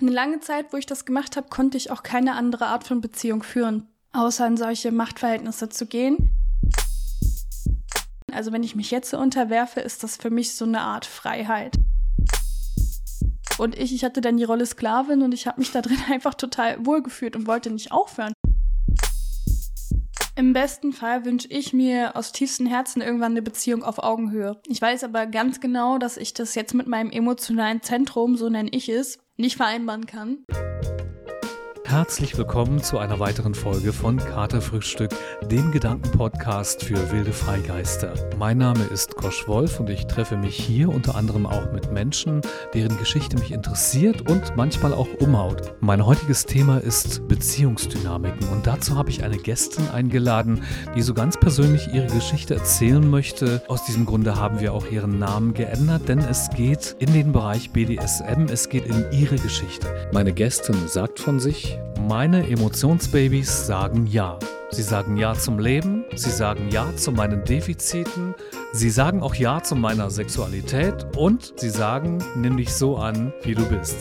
[0.00, 3.00] eine lange Zeit, wo ich das gemacht habe, konnte ich auch keine andere Art von
[3.00, 6.30] Beziehung führen, außer in solche Machtverhältnisse zu gehen.
[8.32, 11.76] Also wenn ich mich jetzt so unterwerfe, ist das für mich so eine Art Freiheit.
[13.58, 16.34] Und ich, ich hatte dann die Rolle Sklavin und ich habe mich da drin einfach
[16.34, 18.32] total wohlgefühlt und wollte nicht aufhören.
[20.38, 24.60] Im besten Fall wünsche ich mir aus tiefstem Herzen irgendwann eine Beziehung auf Augenhöhe.
[24.66, 28.68] Ich weiß aber ganz genau, dass ich das jetzt mit meinem emotionalen Zentrum, so nenne
[28.70, 30.38] ich es, nicht vereinbaren kann.
[31.88, 35.12] Herzlich willkommen zu einer weiteren Folge von Katerfrühstück,
[35.48, 38.12] dem Gedankenpodcast für wilde Freigeister.
[38.36, 42.40] Mein Name ist Kosch Wolf und ich treffe mich hier unter anderem auch mit Menschen,
[42.74, 45.74] deren Geschichte mich interessiert und manchmal auch umhaut.
[45.78, 50.64] Mein heutiges Thema ist Beziehungsdynamiken und dazu habe ich eine Gästin eingeladen,
[50.96, 53.62] die so ganz persönlich ihre Geschichte erzählen möchte.
[53.68, 57.70] Aus diesem Grunde haben wir auch ihren Namen geändert, denn es geht in den Bereich
[57.70, 59.86] BDSM, es geht in ihre Geschichte.
[60.12, 61.75] Meine Gästin sagt von sich,
[62.06, 64.38] meine Emotionsbabys sagen Ja.
[64.70, 68.34] Sie sagen Ja zum Leben, sie sagen Ja zu meinen Defiziten,
[68.72, 73.54] sie sagen auch Ja zu meiner Sexualität und sie sagen, nimm dich so an, wie
[73.54, 73.96] du bist.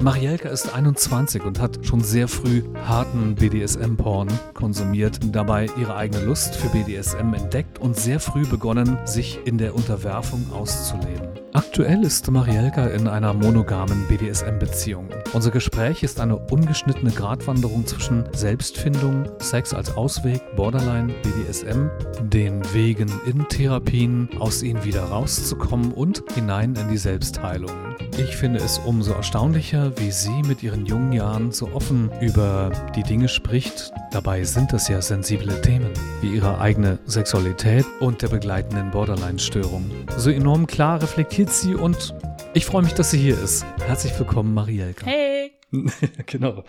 [0.00, 6.54] Marielka ist 21 und hat schon sehr früh harten BDSM-Porn konsumiert, dabei ihre eigene Lust
[6.54, 11.35] für BDSM entdeckt und sehr früh begonnen, sich in der Unterwerfung auszuleben.
[11.56, 15.08] Aktuell ist Marielka in einer monogamen BDSM-Beziehung.
[15.32, 21.88] Unser Gespräch ist eine ungeschnittene Gratwanderung zwischen Selbstfindung, Sex als Ausweg, Borderline, BDSM,
[22.28, 27.70] den Wegen in Therapien, aus ihnen wieder rauszukommen und hinein in die Selbstheilung.
[28.18, 33.02] Ich finde es umso erstaunlicher, wie sie mit ihren jungen Jahren so offen über die
[33.02, 33.92] Dinge spricht.
[34.10, 35.90] Dabei sind es ja sensible Themen,
[36.22, 39.90] wie ihre eigene Sexualität und der begleitenden Borderline-Störung.
[40.16, 42.12] So enorm klar reflektiert geht's sie und
[42.54, 43.64] ich freue mich, dass sie hier ist.
[43.86, 45.06] Herzlich willkommen, Marielka.
[45.06, 45.52] Hey.
[46.26, 46.64] genau.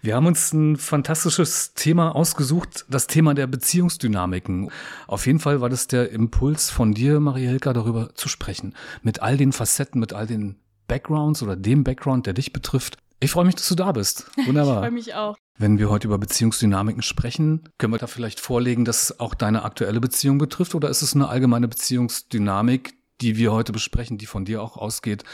[0.00, 4.70] Wir haben uns ein fantastisches Thema ausgesucht, das Thema der Beziehungsdynamiken.
[5.08, 8.76] Auf jeden Fall war das der Impuls von dir, Marielka, darüber zu sprechen.
[9.02, 12.98] Mit all den Facetten, mit all den Backgrounds oder dem Background, der dich betrifft.
[13.18, 14.30] Ich freue mich, dass du da bist.
[14.46, 14.74] Wunderbar.
[14.74, 15.36] ich freue mich auch.
[15.58, 19.64] Wenn wir heute über Beziehungsdynamiken sprechen, können wir da vielleicht vorlegen, dass es auch deine
[19.64, 24.44] aktuelle Beziehung betrifft oder ist es eine allgemeine Beziehungsdynamik, die wir heute besprechen, die von
[24.44, 25.24] dir auch ausgeht,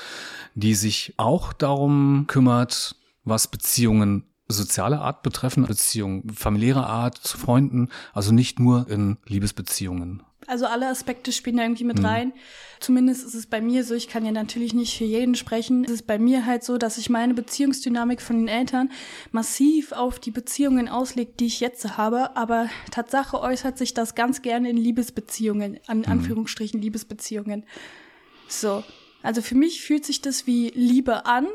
[0.54, 7.88] die sich auch darum kümmert, was Beziehungen soziale Art betreffen, Beziehungen familiäre Art zu Freunden,
[8.12, 10.22] also nicht nur in Liebesbeziehungen.
[10.48, 12.06] Also alle Aspekte spielen da irgendwie mit mhm.
[12.06, 12.32] rein.
[12.80, 15.84] Zumindest ist es bei mir so, ich kann ja natürlich nicht für jeden sprechen.
[15.84, 18.90] Es ist bei mir halt so, dass ich meine Beziehungsdynamik von den Eltern
[19.30, 22.34] massiv auf die Beziehungen auslegt, die ich jetzt habe.
[22.34, 26.04] Aber Tatsache äußert sich das ganz gerne in Liebesbeziehungen, an mhm.
[26.06, 27.66] Anführungsstrichen Liebesbeziehungen.
[28.48, 28.82] So.
[29.22, 31.46] Also für mich fühlt sich das wie Liebe an,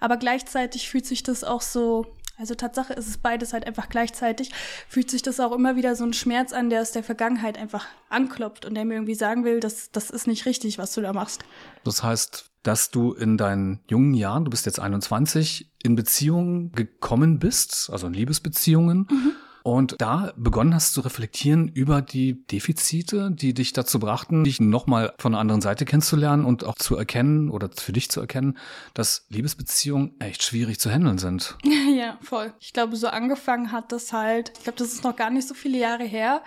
[0.00, 2.06] aber gleichzeitig fühlt sich das auch so
[2.40, 4.50] also Tatsache ist es beides halt einfach gleichzeitig.
[4.88, 7.84] Fühlt sich das auch immer wieder so ein Schmerz an, der aus der Vergangenheit einfach
[8.08, 11.12] anklopft und der mir irgendwie sagen will, dass das ist nicht richtig, was du da
[11.12, 11.44] machst.
[11.84, 17.40] Das heißt, dass du in deinen jungen Jahren, du bist jetzt 21, in Beziehungen gekommen
[17.40, 19.06] bist, also in Liebesbeziehungen.
[19.10, 19.32] Mhm
[19.62, 25.12] und da begonnen hast zu reflektieren über die Defizite, die dich dazu brachten, dich nochmal
[25.18, 28.56] von einer anderen Seite kennenzulernen und auch zu erkennen oder für dich zu erkennen,
[28.94, 31.56] dass Liebesbeziehungen echt schwierig zu handeln sind.
[31.90, 32.52] Ja, voll.
[32.60, 35.54] Ich glaube, so angefangen hat das halt, ich glaube, das ist noch gar nicht so
[35.54, 36.42] viele Jahre her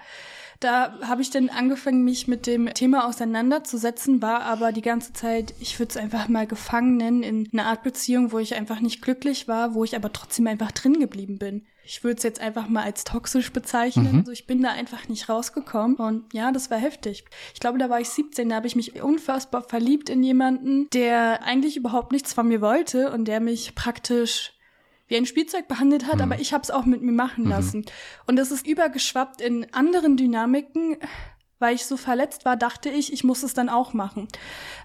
[0.64, 5.54] da habe ich dann angefangen, mich mit dem Thema auseinanderzusetzen, war aber die ganze Zeit,
[5.60, 9.02] ich würde es einfach mal gefangen nennen, in einer Art Beziehung, wo ich einfach nicht
[9.02, 11.66] glücklich war, wo ich aber trotzdem einfach drin geblieben bin.
[11.86, 14.12] Ich würde es jetzt einfach mal als toxisch bezeichnen.
[14.12, 14.20] Mhm.
[14.20, 15.98] Also ich bin da einfach nicht rausgekommen.
[15.98, 17.26] Und ja, das war heftig.
[17.54, 21.44] Ich glaube, da war ich 17, da habe ich mich unfassbar verliebt in jemanden, der
[21.44, 24.54] eigentlich überhaupt nichts von mir wollte und der mich praktisch
[25.08, 26.22] wie ein Spielzeug behandelt hat, mhm.
[26.22, 27.50] aber ich habe es auch mit mir machen mhm.
[27.50, 27.80] lassen.
[27.80, 27.86] Mhm.
[28.28, 30.98] Und es ist übergeschwappt in anderen Dynamiken.
[31.64, 34.28] Weil ich so verletzt war, dachte ich, ich muss es dann auch machen.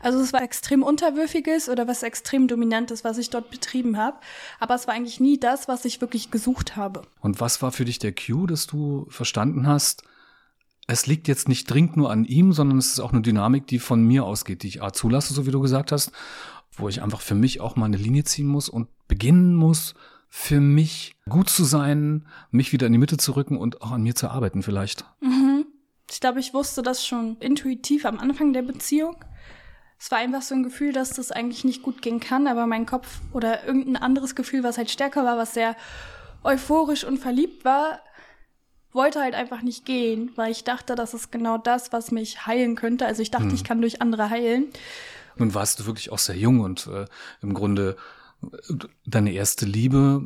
[0.01, 4.19] Also es war extrem unterwürfiges oder was extrem dominantes, was ich dort betrieben habe.
[4.61, 7.03] Aber es war eigentlich nie das, was ich wirklich gesucht habe.
[7.19, 10.05] Und was war für dich der Cue, dass du verstanden hast,
[10.87, 13.81] es liegt jetzt nicht dringend nur an ihm, sondern es ist auch eine Dynamik, die
[13.81, 16.13] von mir ausgeht, die ich A zulasse, so wie du gesagt hast,
[16.77, 19.95] wo ich einfach für mich auch mal eine Linie ziehen muss und beginnen muss,
[20.29, 24.03] für mich gut zu sein, mich wieder in die Mitte zu rücken und auch an
[24.03, 25.05] mir zu arbeiten vielleicht.
[25.21, 25.38] Mhm.
[26.11, 29.17] Ich glaube, ich wusste das schon intuitiv am Anfang der Beziehung.
[29.99, 32.87] Es war einfach so ein Gefühl, dass das eigentlich nicht gut gehen kann, aber mein
[32.87, 35.77] Kopf oder irgendein anderes Gefühl, was halt stärker war, was sehr
[36.45, 38.01] euphorisch und verliebt war,
[38.93, 42.77] wollte halt einfach nicht gehen, weil ich dachte, das ist genau das, was mich heilen
[42.77, 43.07] könnte.
[43.07, 43.55] Also ich dachte, hm.
[43.55, 44.69] ich kann durch andere heilen.
[45.37, 47.07] Nun warst du wirklich auch sehr jung und äh,
[47.43, 47.97] im Grunde
[49.05, 50.23] deine erste Liebe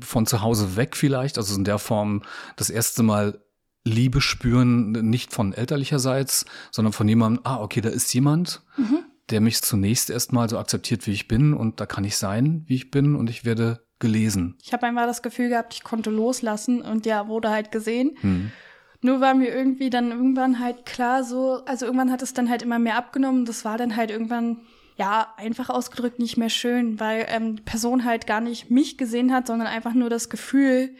[0.00, 2.22] von zu Hause weg vielleicht, also in der Form
[2.56, 3.42] das erste Mal
[3.84, 9.04] Liebe spüren, nicht von elterlicherseits, sondern von jemandem, ah, okay, da ist jemand, mhm.
[9.30, 12.74] der mich zunächst erstmal so akzeptiert, wie ich bin und da kann ich sein, wie
[12.74, 14.56] ich bin und ich werde gelesen.
[14.62, 18.16] Ich habe einmal das Gefühl gehabt, ich konnte loslassen und ja, wurde halt gesehen.
[18.22, 18.52] Mhm.
[19.00, 22.62] Nur war mir irgendwie dann irgendwann halt klar so, also irgendwann hat es dann halt
[22.62, 23.44] immer mehr abgenommen.
[23.44, 24.62] Das war dann halt irgendwann,
[24.96, 29.32] ja, einfach ausgedrückt nicht mehr schön, weil ähm, die Person halt gar nicht mich gesehen
[29.32, 30.96] hat, sondern einfach nur das Gefühl,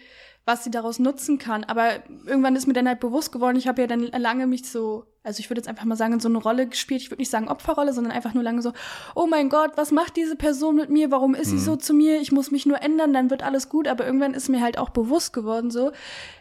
[0.48, 1.62] was sie daraus nutzen kann.
[1.64, 1.90] Aber
[2.26, 5.40] irgendwann ist mir dann halt bewusst geworden, ich habe ja dann lange mich so, also
[5.40, 7.02] ich würde jetzt einfach mal sagen, in so eine Rolle gespielt.
[7.02, 8.72] Ich würde nicht sagen Opferrolle, sondern einfach nur lange so,
[9.14, 11.10] oh mein Gott, was macht diese Person mit mir?
[11.10, 11.58] Warum ist mhm.
[11.58, 12.18] sie so zu mir?
[12.22, 13.88] Ich muss mich nur ändern, dann wird alles gut.
[13.88, 15.92] Aber irgendwann ist mir halt auch bewusst geworden, so,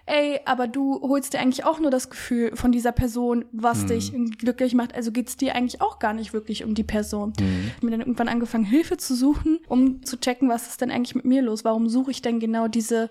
[0.06, 3.88] ey, aber du holst dir eigentlich auch nur das Gefühl von dieser Person, was mhm.
[3.88, 4.96] dich glücklich macht.
[4.96, 7.34] Also geht es dir eigentlich auch gar nicht wirklich um die Person.
[7.38, 7.66] Mhm.
[7.68, 10.92] Ich habe mir dann irgendwann angefangen, Hilfe zu suchen, um zu checken, was ist denn
[10.92, 11.66] eigentlich mit mir los?
[11.66, 13.10] Warum suche ich denn genau diese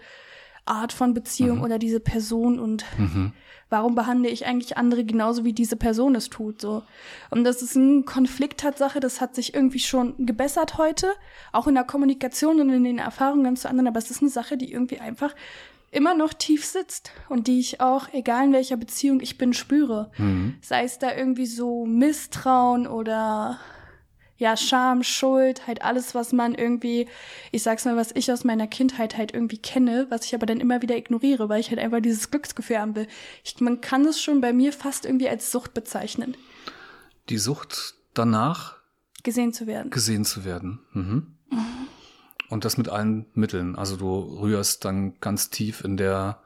[0.66, 1.64] Art von Beziehung mhm.
[1.64, 3.32] oder diese Person und mhm.
[3.70, 6.82] warum behandle ich eigentlich andere genauso wie diese Person es tut so
[7.30, 11.12] und das ist ein Konflikt Tatsache das hat sich irgendwie schon gebessert heute
[11.52, 14.56] auch in der Kommunikation und in den Erfahrungen zu anderen aber es ist eine Sache
[14.56, 15.34] die irgendwie einfach
[15.92, 20.10] immer noch tief sitzt und die ich auch egal in welcher Beziehung ich bin spüre
[20.18, 20.56] mhm.
[20.60, 23.58] sei es da irgendwie so Misstrauen oder
[24.38, 27.08] ja, Scham, Schuld, halt alles, was man irgendwie,
[27.52, 30.60] ich sag's mal, was ich aus meiner Kindheit halt irgendwie kenne, was ich aber dann
[30.60, 33.08] immer wieder ignoriere, weil ich halt einfach dieses Glücksgefühl haben will.
[33.44, 36.36] Ich, man kann es schon bei mir fast irgendwie als Sucht bezeichnen.
[37.28, 38.76] Die Sucht danach?
[39.22, 39.90] Gesehen zu werden.
[39.90, 40.80] Gesehen zu werden.
[40.92, 41.26] Mhm.
[41.50, 41.88] Mhm.
[42.48, 43.74] Und das mit allen Mitteln.
[43.74, 46.40] Also du rührst dann ganz tief in der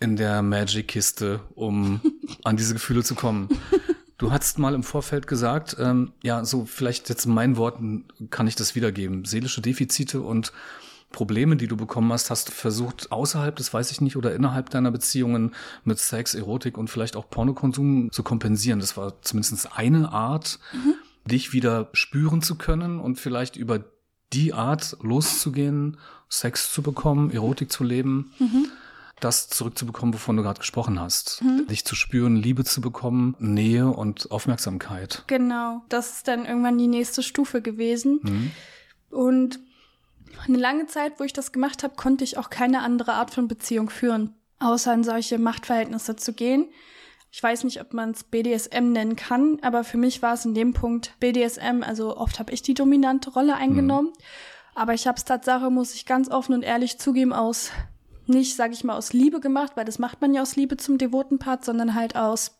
[0.00, 2.00] in der Magic-Kiste, um
[2.44, 3.48] an diese Gefühle zu kommen.
[4.16, 8.46] Du hast mal im Vorfeld gesagt, ähm, ja, so vielleicht jetzt in meinen Worten kann
[8.46, 9.24] ich das wiedergeben.
[9.24, 10.52] Seelische Defizite und
[11.10, 14.70] Probleme, die du bekommen hast, hast du versucht, außerhalb, das weiß ich nicht, oder innerhalb
[14.70, 18.80] deiner Beziehungen mit Sex, Erotik und vielleicht auch Pornokonsum zu kompensieren.
[18.80, 20.94] Das war zumindest eine Art, mhm.
[21.30, 23.84] dich wieder spüren zu können und vielleicht über
[24.32, 28.32] die Art loszugehen, Sex zu bekommen, Erotik zu leben.
[28.38, 28.66] Mhm
[29.20, 31.42] das zurückzubekommen, wovon du gerade gesprochen hast.
[31.42, 31.66] Mhm.
[31.68, 35.24] Dich zu spüren, Liebe zu bekommen, Nähe und Aufmerksamkeit.
[35.26, 38.20] Genau, das ist dann irgendwann die nächste Stufe gewesen.
[38.22, 38.50] Mhm.
[39.10, 39.60] Und
[40.46, 43.48] eine lange Zeit, wo ich das gemacht habe, konnte ich auch keine andere Art von
[43.48, 46.66] Beziehung führen, außer in solche Machtverhältnisse zu gehen.
[47.30, 50.54] Ich weiß nicht, ob man es BDSM nennen kann, aber für mich war es in
[50.54, 54.08] dem Punkt BDSM, also oft habe ich die dominante Rolle eingenommen.
[54.08, 54.24] Mhm.
[54.76, 57.70] Aber ich habe es Tatsache, muss ich ganz offen und ehrlich zugeben, aus
[58.28, 60.98] nicht, sage ich mal, aus Liebe gemacht, weil das macht man ja aus Liebe zum
[60.98, 62.58] devoten Part, sondern halt aus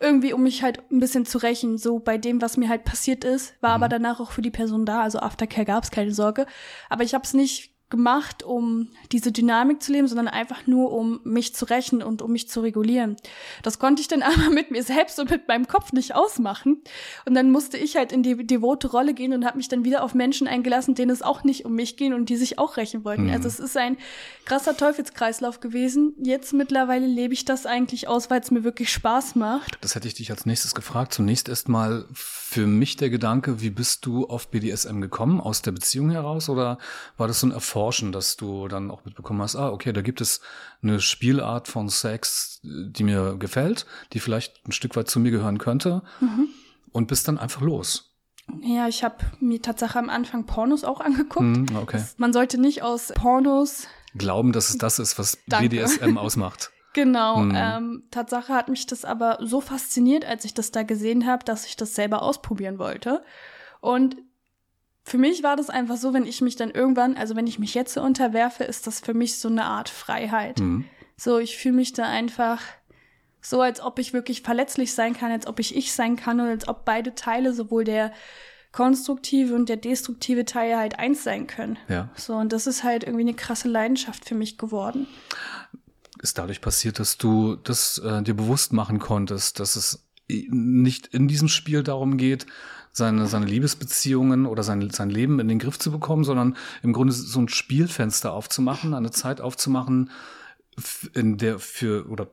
[0.00, 3.24] irgendwie, um mich halt ein bisschen zu rächen, so bei dem, was mir halt passiert
[3.24, 3.82] ist, war mhm.
[3.82, 5.02] aber danach auch für die Person da.
[5.02, 6.46] Also Aftercare gab's keine Sorge.
[6.88, 11.20] Aber ich habe es nicht gemacht, um diese Dynamik zu leben, sondern einfach nur, um
[11.24, 13.16] mich zu rächen und um mich zu regulieren.
[13.62, 16.82] Das konnte ich dann aber mit mir selbst und mit meinem Kopf nicht ausmachen.
[17.24, 20.02] Und dann musste ich halt in die devote Rolle gehen und habe mich dann wieder
[20.02, 23.04] auf Menschen eingelassen, denen es auch nicht um mich ging und die sich auch rächen
[23.04, 23.24] wollten.
[23.24, 23.32] Mhm.
[23.32, 23.96] Also es ist ein
[24.44, 26.14] krasser Teufelskreislauf gewesen.
[26.22, 29.78] Jetzt mittlerweile lebe ich das eigentlich aus, weil es mir wirklich Spaß macht.
[29.80, 31.14] Das hätte ich dich als nächstes gefragt.
[31.14, 35.40] Zunächst erstmal für mich der Gedanke, wie bist du auf BDSM gekommen?
[35.40, 36.78] Aus der Beziehung heraus oder
[37.16, 37.77] war das so ein Erfolg?
[37.78, 40.40] Erforschen, dass du dann auch mitbekommen hast, ah, okay, da gibt es
[40.82, 45.58] eine Spielart von Sex, die mir gefällt, die vielleicht ein Stück weit zu mir gehören
[45.58, 46.48] könnte mhm.
[46.90, 48.16] und bist dann einfach los.
[48.62, 51.44] Ja, ich habe mir tatsächlich am Anfang Pornos auch angeguckt.
[51.44, 52.02] Mhm, okay.
[52.16, 55.68] Man sollte nicht aus Pornos glauben, dass es das ist, was Danke.
[55.68, 56.72] BDSM ausmacht.
[56.94, 57.36] Genau.
[57.36, 57.54] Mhm.
[57.54, 61.64] Ähm, Tatsache hat mich das aber so fasziniert, als ich das da gesehen habe, dass
[61.64, 63.22] ich das selber ausprobieren wollte.
[63.80, 64.16] Und
[65.08, 67.74] für mich war das einfach so, wenn ich mich dann irgendwann, also wenn ich mich
[67.74, 70.60] jetzt so unterwerfe, ist das für mich so eine Art Freiheit.
[70.60, 70.84] Mhm.
[71.16, 72.60] So, ich fühle mich da einfach
[73.40, 76.48] so, als ob ich wirklich verletzlich sein kann, als ob ich ich sein kann und
[76.48, 78.12] als ob beide Teile, sowohl der
[78.72, 81.78] konstruktive und der destruktive Teil halt eins sein können.
[81.88, 82.10] Ja.
[82.14, 85.06] So, und das ist halt irgendwie eine krasse Leidenschaft für mich geworden.
[86.20, 91.28] Ist dadurch passiert, dass du das äh, dir bewusst machen konntest, dass es nicht in
[91.28, 92.46] diesem Spiel darum geht,
[92.98, 97.12] seine, seine Liebesbeziehungen oder sein, sein Leben in den Griff zu bekommen, sondern im Grunde
[97.14, 100.10] so ein Spielfenster aufzumachen, eine Zeit aufzumachen,
[101.14, 102.30] in der für, oder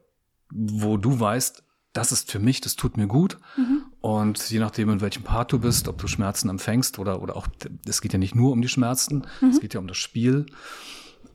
[0.52, 3.38] wo du weißt, das ist für mich, das tut mir gut.
[3.56, 3.84] Mhm.
[4.02, 7.48] Und je nachdem, in welchem Part du bist, ob du Schmerzen empfängst oder, oder auch,
[7.88, 9.50] es geht ja nicht nur um die Schmerzen, mhm.
[9.50, 10.46] es geht ja um das Spiel.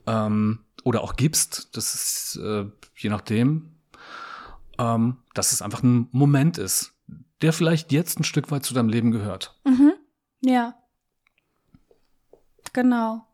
[0.05, 3.71] Ähm, oder auch gibst, das ist äh, je nachdem,
[4.77, 6.93] ähm, dass es einfach ein Moment ist,
[7.41, 9.59] der vielleicht jetzt ein Stück weit zu deinem Leben gehört.
[9.65, 9.93] Mhm.
[10.41, 10.75] Ja.
[12.73, 13.25] Genau.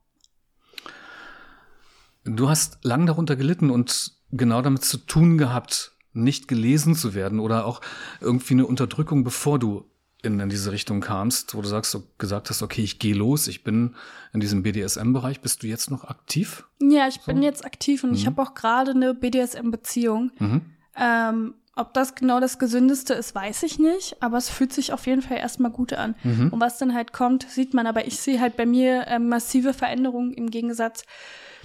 [2.23, 7.39] Du hast lang darunter gelitten und genau damit zu tun gehabt, nicht gelesen zu werden
[7.39, 7.81] oder auch
[8.19, 9.85] irgendwie eine Unterdrückung, bevor du
[10.23, 13.47] in, in diese Richtung kamst, wo du sagst, so gesagt hast, okay, ich gehe los,
[13.47, 13.95] ich bin
[14.33, 15.41] in diesem BDSM-Bereich.
[15.41, 16.65] Bist du jetzt noch aktiv?
[16.81, 17.31] Ja, ich so?
[17.31, 18.15] bin jetzt aktiv und mhm.
[18.15, 20.31] ich habe auch gerade eine BDSM-Beziehung.
[20.39, 20.61] Mhm.
[20.95, 25.05] Ähm, ob das genau das Gesündeste ist, weiß ich nicht, aber es fühlt sich auf
[25.07, 26.15] jeden Fall erstmal gut an.
[26.23, 26.49] Mhm.
[26.51, 27.87] Und was dann halt kommt, sieht man.
[27.87, 31.03] Aber ich sehe halt bei mir äh, massive Veränderungen im Gegensatz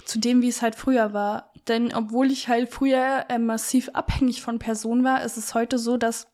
[0.05, 1.51] zu dem, wie es halt früher war.
[1.67, 5.97] Denn obwohl ich halt früher äh, massiv abhängig von Personen war, ist es heute so,
[5.97, 6.27] dass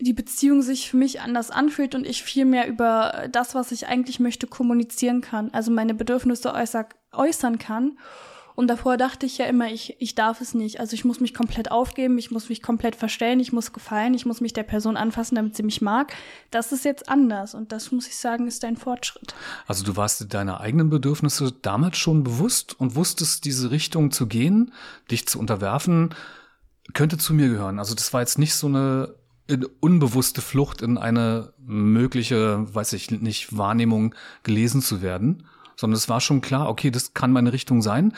[0.00, 3.86] die Beziehung sich für mich anders anfühlt und ich viel mehr über das, was ich
[3.86, 5.50] eigentlich möchte, kommunizieren kann.
[5.52, 7.98] Also meine Bedürfnisse äußer äußern kann.
[8.60, 10.80] Und davor dachte ich ja immer, ich, ich darf es nicht.
[10.80, 14.26] Also ich muss mich komplett aufgeben, ich muss mich komplett verstellen, ich muss gefallen, ich
[14.26, 16.12] muss mich der Person anfassen, damit sie mich mag.
[16.50, 19.34] Das ist jetzt anders und das muss ich sagen, ist ein Fortschritt.
[19.66, 24.74] Also du warst deine eigenen Bedürfnisse damals schon bewusst und wusstest, diese Richtung zu gehen,
[25.10, 26.14] dich zu unterwerfen,
[26.92, 27.78] könnte zu mir gehören.
[27.78, 29.14] Also das war jetzt nicht so eine
[29.80, 35.46] unbewusste Flucht in eine mögliche, weiß ich nicht, Wahrnehmung gelesen zu werden,
[35.80, 38.12] sondern es war schon klar, okay, das kann meine Richtung sein,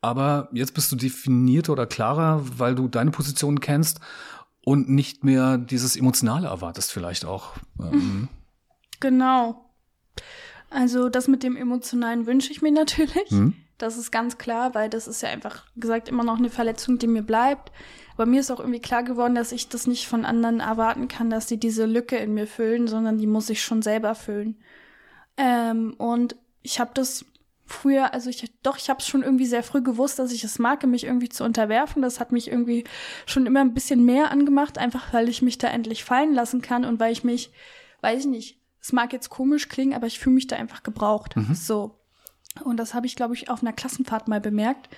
[0.00, 4.00] aber jetzt bist du definierter oder klarer, weil du deine Position kennst
[4.64, 7.54] und nicht mehr dieses Emotionale erwartest vielleicht auch.
[7.80, 8.28] Ähm.
[9.00, 9.64] Genau.
[10.70, 13.30] Also das mit dem Emotionalen wünsche ich mir natürlich.
[13.30, 13.54] Hm?
[13.78, 17.06] Das ist ganz klar, weil das ist ja einfach gesagt immer noch eine Verletzung, die
[17.06, 17.72] mir bleibt.
[18.14, 21.30] Aber mir ist auch irgendwie klar geworden, dass ich das nicht von anderen erwarten kann,
[21.30, 24.56] dass sie diese Lücke in mir füllen, sondern die muss ich schon selber füllen.
[25.36, 27.24] Ähm, und ich habe das
[27.68, 30.58] früher, also ich doch, ich habe es schon irgendwie sehr früh gewusst, dass ich es
[30.58, 32.02] mag, mich irgendwie zu unterwerfen.
[32.02, 32.84] Das hat mich irgendwie
[33.26, 36.84] schon immer ein bisschen mehr angemacht, einfach weil ich mich da endlich fallen lassen kann
[36.84, 37.52] und weil ich mich,
[38.00, 41.36] weiß ich nicht, es mag jetzt komisch klingen, aber ich fühle mich da einfach gebraucht.
[41.36, 41.54] Mhm.
[41.54, 42.00] So.
[42.64, 44.88] Und das habe ich, glaube ich, auf einer Klassenfahrt mal bemerkt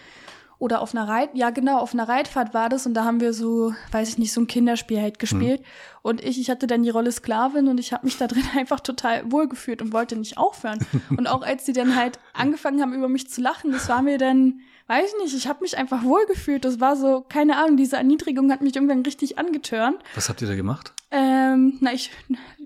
[0.61, 3.33] oder auf einer Reit, ja genau, auf einer Reitfahrt war das und da haben wir
[3.33, 5.63] so, weiß ich nicht, so ein Kinderspiel halt gespielt.
[5.63, 5.67] Mhm.
[6.03, 8.81] Und ich, ich hatte dann die Rolle Sklavin und ich habe mich da drin einfach
[8.81, 10.79] total wohlgefühlt und wollte nicht aufhören.
[11.17, 14.19] und auch als sie dann halt angefangen haben, über mich zu lachen, das war mir
[14.19, 16.63] dann, weiß ich nicht, ich habe mich einfach wohlgefühlt.
[16.67, 19.97] Das war so, keine Ahnung, diese Erniedrigung hat mich irgendwann richtig angetörnt.
[20.15, 20.93] Was habt ihr da gemacht?
[21.11, 22.11] Ähm, na, ich,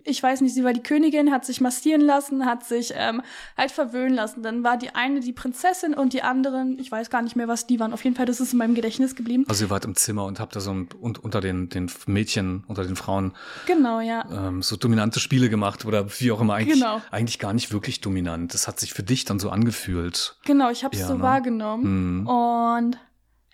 [0.05, 3.23] ich weiß nicht, sie war die Königin, hat sich massieren lassen, hat sich ähm,
[3.57, 4.43] halt verwöhnen lassen.
[4.43, 7.67] Dann war die eine die Prinzessin und die anderen, ich weiß gar nicht mehr, was
[7.67, 7.93] die waren.
[7.93, 9.45] Auf jeden Fall, das ist in meinem Gedächtnis geblieben.
[9.49, 12.65] Also ihr wart im Zimmer und habt da so ein, und, unter den, den Mädchen,
[12.67, 13.33] unter den Frauen
[13.67, 14.25] genau, ja.
[14.31, 16.55] Ähm, so dominante Spiele gemacht oder wie auch immer.
[16.55, 17.01] Eigentlich, genau.
[17.11, 18.53] eigentlich gar nicht wirklich dominant.
[18.53, 20.37] Das hat sich für dich dann so angefühlt.
[20.45, 21.23] Genau, ich habe es ja, so ne?
[21.23, 22.21] wahrgenommen.
[22.21, 22.27] Mhm.
[22.27, 22.99] Und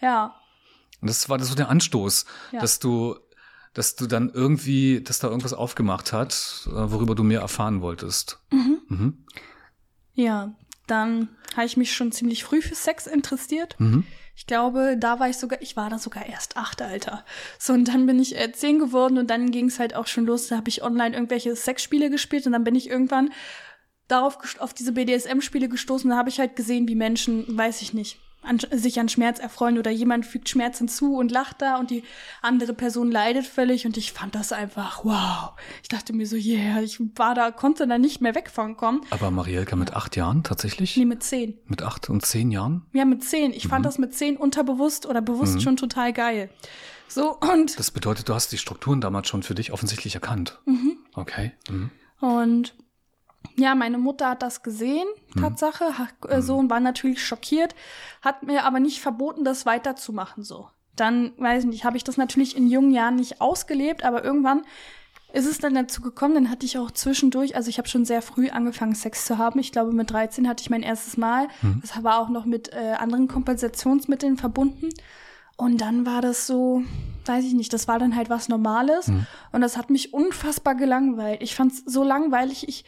[0.01, 0.35] ja.
[1.01, 2.61] Und das war so der Anstoß, ja.
[2.61, 3.17] dass du
[3.75, 8.41] dass du dann irgendwie, dass da irgendwas aufgemacht hat, äh, worüber du mehr erfahren wolltest.
[8.51, 8.81] Mhm.
[8.89, 9.25] Mhm.
[10.15, 10.55] Ja,
[10.87, 13.77] dann habe ich mich schon ziemlich früh für Sex interessiert.
[13.79, 14.05] Mhm.
[14.35, 17.25] Ich glaube, da war ich sogar, ich war da sogar erst acht, Alter.
[17.59, 20.27] So, und dann bin ich äh, zehn geworden und dann ging es halt auch schon
[20.27, 20.49] los.
[20.49, 23.31] Da habe ich online irgendwelche Sexspiele gespielt und dann bin ich irgendwann
[24.09, 26.11] darauf auf diese BDSM-Spiele gestoßen.
[26.11, 29.79] Da habe ich halt gesehen, wie Menschen, weiß ich nicht, an, sich an Schmerz erfreuen
[29.79, 32.03] oder jemand fügt Schmerz hinzu und lacht da und die
[32.43, 35.53] andere Person leidet völlig und ich fand das einfach wow.
[35.83, 39.03] Ich dachte mir so, yeah, ich war da, konnte da nicht mehr weg von kommen.
[39.11, 40.97] Aber Marielka mit acht Jahren tatsächlich?
[40.97, 41.59] Nee, mit zehn.
[41.67, 42.87] Mit acht und zehn Jahren?
[42.93, 43.53] Ja, mit zehn.
[43.53, 43.71] Ich mhm.
[43.71, 45.61] fand das mit zehn unterbewusst oder bewusst mhm.
[45.61, 46.51] schon total geil.
[47.09, 47.79] So und.
[47.79, 50.61] Das bedeutet, du hast die Strukturen damals schon für dich offensichtlich erkannt.
[50.65, 50.99] Mhm.
[51.15, 51.53] Okay.
[51.69, 51.91] Mhm.
[52.21, 52.75] Und
[53.57, 55.41] ja, meine Mutter hat das gesehen, mhm.
[55.41, 57.75] Tatsache, hat, äh, so und war natürlich schockiert,
[58.23, 60.69] hat mir aber nicht verboten, das weiterzumachen so.
[60.97, 64.63] Dann, weiß ich nicht, habe ich das natürlich in jungen Jahren nicht ausgelebt, aber irgendwann
[65.33, 68.23] ist es dann dazu gekommen, dann hatte ich auch zwischendurch, also ich habe schon sehr
[68.23, 69.61] früh angefangen, Sex zu haben.
[69.61, 71.49] Ich glaube, mit 13 hatte ich mein erstes Mal.
[71.63, 71.81] Mhm.
[71.81, 74.89] Das war auch noch mit äh, anderen Kompensationsmitteln verbunden.
[75.57, 76.83] Und dann war das so,
[77.27, 79.09] weiß ich nicht, das war dann halt was Normales.
[79.09, 79.27] Mhm.
[79.53, 81.43] Und das hat mich unfassbar gelangweilt.
[81.43, 82.69] Ich fand es so langweilig.
[82.69, 82.85] Ich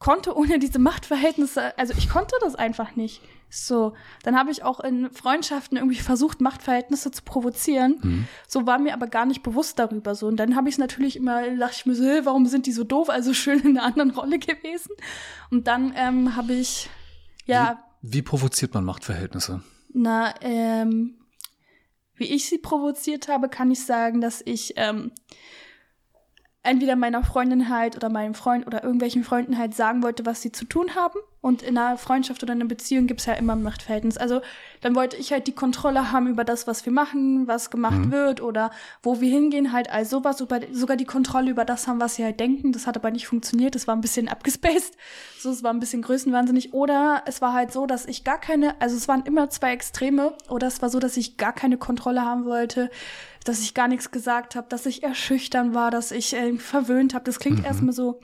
[0.00, 3.20] konnte ohne diese Machtverhältnisse, also ich konnte das einfach nicht.
[3.50, 7.98] So, dann habe ich auch in Freundschaften irgendwie versucht, Machtverhältnisse zu provozieren.
[8.02, 8.28] Mhm.
[8.48, 10.14] So war mir aber gar nicht bewusst darüber.
[10.14, 12.72] So, und dann habe ich es natürlich immer, dachte ich mir so, warum sind die
[12.72, 13.10] so doof?
[13.10, 14.92] Also schön in einer anderen Rolle gewesen.
[15.50, 16.88] Und dann ähm, habe ich,
[17.44, 17.84] ja.
[18.00, 19.62] Wie, wie provoziert man Machtverhältnisse?
[19.92, 21.16] Na, ähm,
[22.14, 25.10] wie ich sie provoziert habe, kann ich sagen, dass ich ähm,
[26.62, 30.52] entweder meiner Freundin halt oder meinem Freund oder irgendwelchen Freunden halt sagen wollte, was sie
[30.52, 31.18] zu tun haben.
[31.42, 34.18] Und in einer Freundschaft oder einer Beziehung gibt es ja immer ein Machtverhältnis.
[34.18, 34.42] Also
[34.82, 38.12] dann wollte ich halt die Kontrolle haben über das, was wir machen, was gemacht mhm.
[38.12, 38.70] wird oder
[39.02, 42.40] wo wir hingehen, halt all sowas, sogar die Kontrolle über das haben, was sie halt
[42.40, 42.72] denken.
[42.72, 44.98] Das hat aber nicht funktioniert, das war ein bisschen abgespaced.
[45.38, 46.74] So, es war ein bisschen größenwahnsinnig.
[46.74, 50.34] Oder es war halt so, dass ich gar keine, also es waren immer zwei Extreme.
[50.50, 52.90] Oder es war so, dass ich gar keine Kontrolle haben wollte,
[53.44, 57.14] dass ich gar nichts gesagt habe, dass ich eher schüchtern war, dass ich äh, verwöhnt
[57.14, 57.24] habe.
[57.24, 57.64] Das klingt mhm.
[57.64, 58.20] erstmal so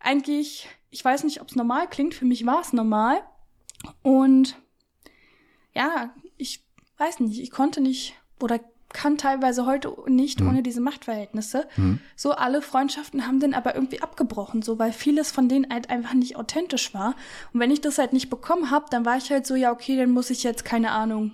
[0.00, 3.18] eigentlich ich weiß nicht, ob es normal klingt, für mich war es normal.
[4.02, 4.56] Und
[5.74, 6.64] ja, ich
[6.96, 8.60] weiß nicht, ich konnte nicht oder
[8.94, 10.48] kann teilweise heute nicht mhm.
[10.48, 11.68] ohne diese Machtverhältnisse.
[11.76, 12.00] Mhm.
[12.16, 16.14] So alle Freundschaften haben dann aber irgendwie abgebrochen, so weil vieles von denen halt einfach
[16.14, 17.14] nicht authentisch war.
[17.52, 19.98] Und wenn ich das halt nicht bekommen habe, dann war ich halt so, ja, okay,
[19.98, 21.32] dann muss ich jetzt keine Ahnung,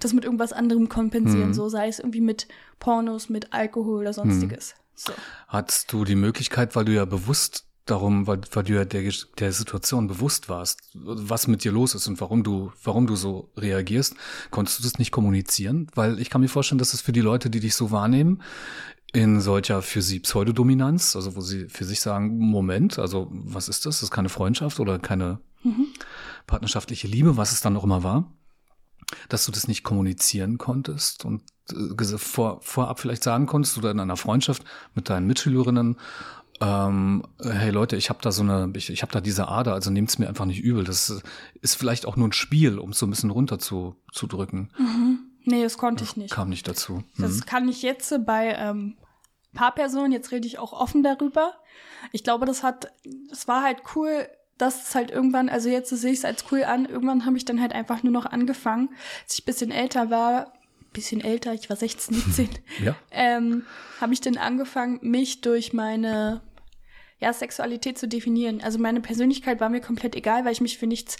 [0.00, 1.54] das mit irgendwas anderem kompensieren, mhm.
[1.54, 4.74] so sei es irgendwie mit Pornos, mit Alkohol oder sonstiges.
[4.74, 4.82] Mhm.
[4.94, 5.12] So.
[5.48, 9.52] Hattest du die Möglichkeit, weil du ja bewusst darum, weil, weil du ja der, der
[9.52, 14.14] Situation bewusst warst, was mit dir los ist und warum du, warum du so reagierst,
[14.50, 15.88] konntest du das nicht kommunizieren?
[15.94, 18.42] Weil ich kann mir vorstellen, dass es für die Leute, die dich so wahrnehmen,
[19.12, 23.84] in solcher für sie Pseudodominanz, also wo sie für sich sagen, Moment, also was ist
[23.84, 23.96] das?
[23.96, 25.86] Das ist keine Freundschaft oder keine mhm.
[26.46, 28.32] partnerschaftliche Liebe, was es dann auch immer war,
[29.28, 34.00] dass du das nicht kommunizieren konntest und äh, vor, vorab vielleicht sagen konntest oder in
[34.00, 35.96] einer Freundschaft mit deinen Mitschülerinnen
[36.62, 39.90] ähm, hey Leute, ich habe da so eine, ich, ich habe da diese Ader, also
[39.90, 40.84] nehmt's mir einfach nicht übel.
[40.84, 41.20] Das
[41.60, 44.70] ist vielleicht auch nur ein Spiel, um es so ein bisschen runter zu, zu drücken.
[44.78, 45.18] Mhm.
[45.44, 46.32] Nee, das konnte ich nicht.
[46.32, 47.02] Kam nicht dazu.
[47.16, 47.22] Mhm.
[47.22, 48.96] Das kann ich jetzt bei ähm,
[49.54, 51.54] Paarpersonen, jetzt rede ich auch offen darüber.
[52.12, 52.92] Ich glaube, das hat,
[53.32, 56.62] es war halt cool, dass es halt irgendwann, also jetzt sehe ich es als cool
[56.62, 58.90] an, irgendwann habe ich dann halt einfach nur noch angefangen,
[59.24, 60.52] als ich bisschen älter war,
[60.92, 62.48] bisschen älter, ich war 16, 17,
[62.84, 62.94] ja.
[63.10, 63.64] ähm,
[64.00, 66.42] habe ich dann angefangen, mich durch meine
[67.22, 68.60] ja, Sexualität zu definieren.
[68.62, 71.16] Also meine Persönlichkeit war mir komplett egal, weil ich mich für nichts,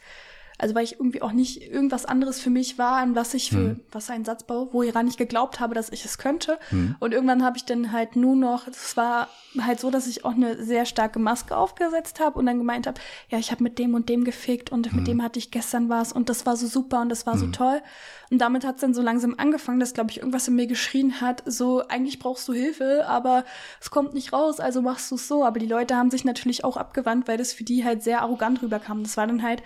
[0.62, 3.56] also weil ich irgendwie auch nicht irgendwas anderes für mich war, an was ich für,
[3.56, 3.80] hm.
[3.90, 6.56] was ein Satzbau, wo ich gar nicht geglaubt habe, dass ich es könnte.
[6.68, 6.94] Hm.
[7.00, 9.28] Und irgendwann habe ich dann halt nur noch, es war
[9.60, 13.00] halt so, dass ich auch eine sehr starke Maske aufgesetzt habe und dann gemeint habe,
[13.28, 14.96] ja, ich habe mit dem und dem gefickt und hm.
[14.98, 17.46] mit dem hatte ich gestern was und das war so super und das war so
[17.46, 17.52] hm.
[17.52, 17.82] toll.
[18.30, 21.20] Und damit hat es dann so langsam angefangen, dass, glaube ich, irgendwas in mir geschrien
[21.20, 23.44] hat, so, eigentlich brauchst du Hilfe, aber
[23.80, 25.44] es kommt nicht raus, also machst du es so.
[25.44, 28.62] Aber die Leute haben sich natürlich auch abgewandt, weil das für die halt sehr arrogant
[28.62, 29.02] rüberkam.
[29.02, 29.64] Das war dann halt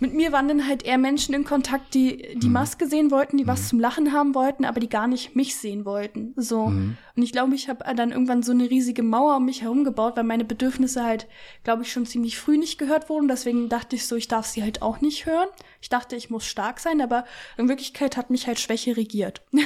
[0.00, 2.54] mit mir waren dann halt eher Menschen in Kontakt, die die mhm.
[2.54, 3.48] Maske sehen wollten, die mhm.
[3.48, 6.32] was zum Lachen haben wollten, aber die gar nicht mich sehen wollten.
[6.36, 6.68] So.
[6.68, 6.96] Mhm.
[7.14, 10.16] Und ich glaube, ich habe dann irgendwann so eine riesige Mauer um mich herum gebaut,
[10.16, 11.28] weil meine Bedürfnisse halt,
[11.64, 13.28] glaube ich, schon ziemlich früh nicht gehört wurden.
[13.28, 15.48] Deswegen dachte ich so, ich darf sie halt auch nicht hören.
[15.82, 17.26] Ich dachte, ich muss stark sein, aber
[17.58, 19.42] in Wirklichkeit hat mich halt Schwäche regiert.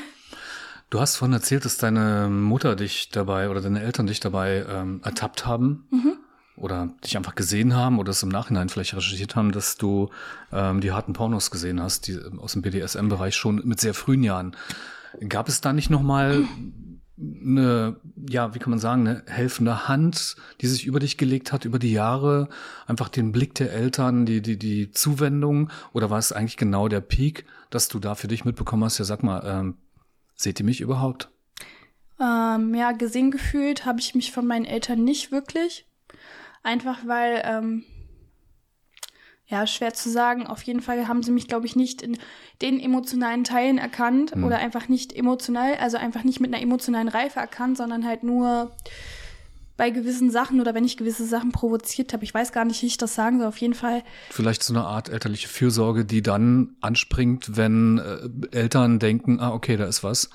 [0.90, 5.00] Du hast vorhin erzählt, dass deine Mutter dich dabei oder deine Eltern dich dabei ähm,
[5.02, 5.88] ertappt haben.
[5.90, 6.18] Mhm
[6.56, 10.10] oder dich einfach gesehen haben oder es im Nachhinein vielleicht recherchiert haben, dass du
[10.52, 14.22] ähm, die harten Pornos gesehen hast, die ähm, aus dem BDSM-Bereich schon mit sehr frühen
[14.22, 14.56] Jahren.
[15.28, 16.44] Gab es da nicht nochmal
[17.16, 17.96] eine,
[18.28, 21.78] ja, wie kann man sagen, eine helfende Hand, die sich über dich gelegt hat, über
[21.78, 22.48] die Jahre,
[22.86, 27.00] einfach den Blick der Eltern, die, die, die Zuwendung, oder war es eigentlich genau der
[27.00, 29.76] Peak, dass du da für dich mitbekommen hast, ja, sag mal, ähm,
[30.34, 31.30] seht ihr mich überhaupt?
[32.20, 35.86] Ähm, ja, gesehen gefühlt habe ich mich von meinen Eltern nicht wirklich.
[36.64, 37.84] Einfach weil, ähm,
[39.46, 40.46] ja, schwer zu sagen.
[40.46, 42.18] Auf jeden Fall haben sie mich, glaube ich, nicht in
[42.62, 44.44] den emotionalen Teilen erkannt mhm.
[44.44, 48.74] oder einfach nicht emotional, also einfach nicht mit einer emotionalen Reife erkannt, sondern halt nur
[49.76, 52.24] bei gewissen Sachen oder wenn ich gewisse Sachen provoziert habe.
[52.24, 53.48] Ich weiß gar nicht, wie ich das sagen soll.
[53.48, 54.02] Auf jeden Fall.
[54.30, 59.76] Vielleicht so eine Art elterliche Fürsorge, die dann anspringt, wenn äh, Eltern denken, ah, okay,
[59.76, 60.30] da ist was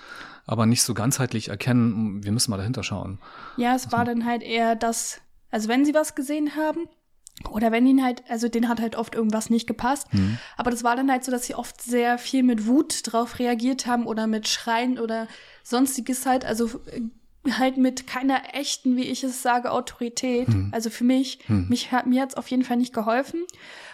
[0.50, 3.20] aber nicht so ganzheitlich erkennen, wir müssen mal dahinter schauen.
[3.58, 6.88] Ja, es war dann halt eher das, also wenn sie was gesehen haben,
[7.50, 10.14] oder wenn ihn halt, also den hat halt oft irgendwas nicht gepasst.
[10.14, 10.38] Mhm.
[10.58, 13.86] Aber das war dann halt so, dass sie oft sehr viel mit Wut drauf reagiert
[13.86, 15.28] haben oder mit Schreien oder
[15.64, 16.44] sonstiges halt.
[16.44, 17.02] Also äh,
[17.52, 20.50] halt mit keiner echten, wie ich es sage, Autorität.
[20.50, 20.70] Mhm.
[20.74, 21.68] Also für mich, mhm.
[21.70, 23.46] mich hat, mir hat's auf jeden Fall nicht geholfen.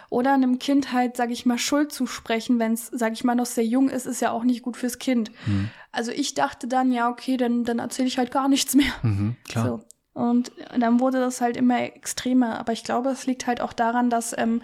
[0.08, 3.34] Oder einem Kind halt, sage ich mal, Schuld zu sprechen, wenn es, sage ich mal,
[3.34, 5.30] noch sehr jung ist, ist ja auch nicht gut fürs Kind.
[5.46, 5.70] Mhm.
[5.92, 8.92] Also ich dachte dann, ja, okay, dann, dann erzähle ich halt gar nichts mehr.
[9.02, 9.66] Mhm, klar.
[9.66, 9.95] So.
[10.16, 12.58] Und dann wurde das halt immer extremer.
[12.58, 14.62] Aber ich glaube, es liegt halt auch daran, dass, ähm,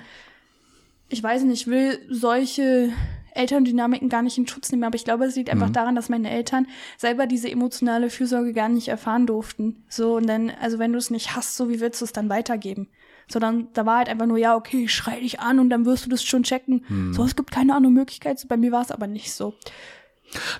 [1.10, 2.90] ich weiß nicht, ich will solche
[3.34, 5.74] Elterndynamiken gar nicht in Schutz nehmen, aber ich glaube, es liegt einfach mhm.
[5.74, 9.84] daran, dass meine Eltern selber diese emotionale Fürsorge gar nicht erfahren durften.
[9.90, 12.30] So, und dann, also wenn du es nicht hast, so wie willst du es dann
[12.30, 12.88] weitergeben?
[13.28, 15.84] So, dann, da war halt einfach nur, ja, okay, ich schrei dich an und dann
[15.84, 16.86] wirst du das schon checken.
[16.88, 17.12] Mhm.
[17.12, 18.42] So, es gibt keine andere Möglichkeit.
[18.48, 19.52] Bei mir war es aber nicht so.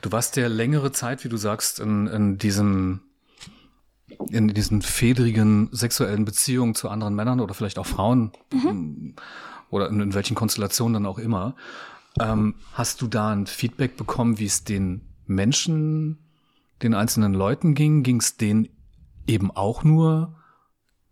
[0.03, 3.01] Du warst ja längere Zeit, wie du sagst, in, in diesem
[4.31, 8.33] in diesen fedrigen sexuellen Beziehungen zu anderen Männern oder vielleicht auch Frauen.
[8.53, 9.15] Mhm.
[9.71, 11.55] oder in, in welchen Konstellationen dann auch immer.
[12.21, 16.19] Ähm, hast du da ein Feedback bekommen, wie es den Menschen,
[16.83, 18.03] den einzelnen Leuten ging?
[18.03, 18.69] Ging es denen
[19.27, 20.35] eben auch nur,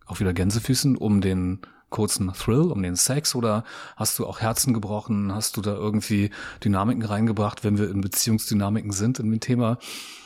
[0.07, 3.64] auch wieder Gänsefüßen, um den kurzen Thrill, um den Sex oder
[3.96, 5.35] hast du auch Herzen gebrochen?
[5.35, 6.31] Hast du da irgendwie
[6.64, 9.79] Dynamiken reingebracht, wenn wir in Beziehungsdynamiken sind in dem Thema,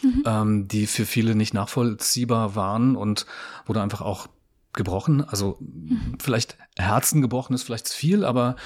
[0.03, 0.23] mhm.
[0.27, 3.27] ähm, die für viele nicht nachvollziehbar waren und
[3.67, 4.29] wurde einfach auch
[4.75, 5.25] gebrochen?
[5.25, 6.19] Also mhm.
[6.21, 8.57] vielleicht Herzen gebrochen ist vielleicht zu viel, aber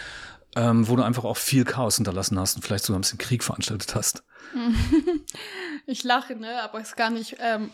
[0.57, 3.45] ähm, wo du einfach auch viel Chaos hinterlassen hast und vielleicht sogar ein bisschen Krieg
[3.45, 4.25] veranstaltet hast.
[5.87, 7.71] ich lache, ne, aber es ist gar nicht ähm,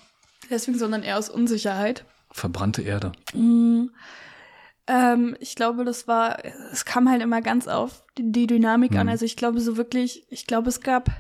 [0.51, 2.05] deswegen, sondern eher aus Unsicherheit.
[2.31, 3.13] Verbrannte Erde.
[3.33, 3.91] Mhm.
[4.87, 8.99] Ähm, ich glaube, das war, es kam halt immer ganz auf die, die Dynamik mhm.
[8.99, 9.09] an.
[9.09, 11.11] Also ich glaube so wirklich, ich glaube, es gab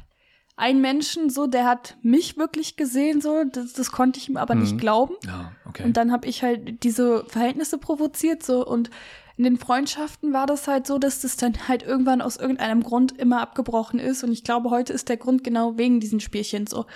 [0.57, 4.55] einen Menschen so, der hat mich wirklich gesehen, so, das, das konnte ich ihm aber
[4.55, 4.63] mhm.
[4.63, 5.15] nicht glauben.
[5.27, 5.83] Ja, okay.
[5.83, 8.91] Und dann habe ich halt diese Verhältnisse provoziert, so und
[9.37, 13.19] in den Freundschaften war das halt so, dass das dann halt irgendwann aus irgendeinem Grund
[13.19, 14.23] immer abgebrochen ist.
[14.23, 16.87] Und ich glaube, heute ist der Grund genau wegen diesen Spielchen so.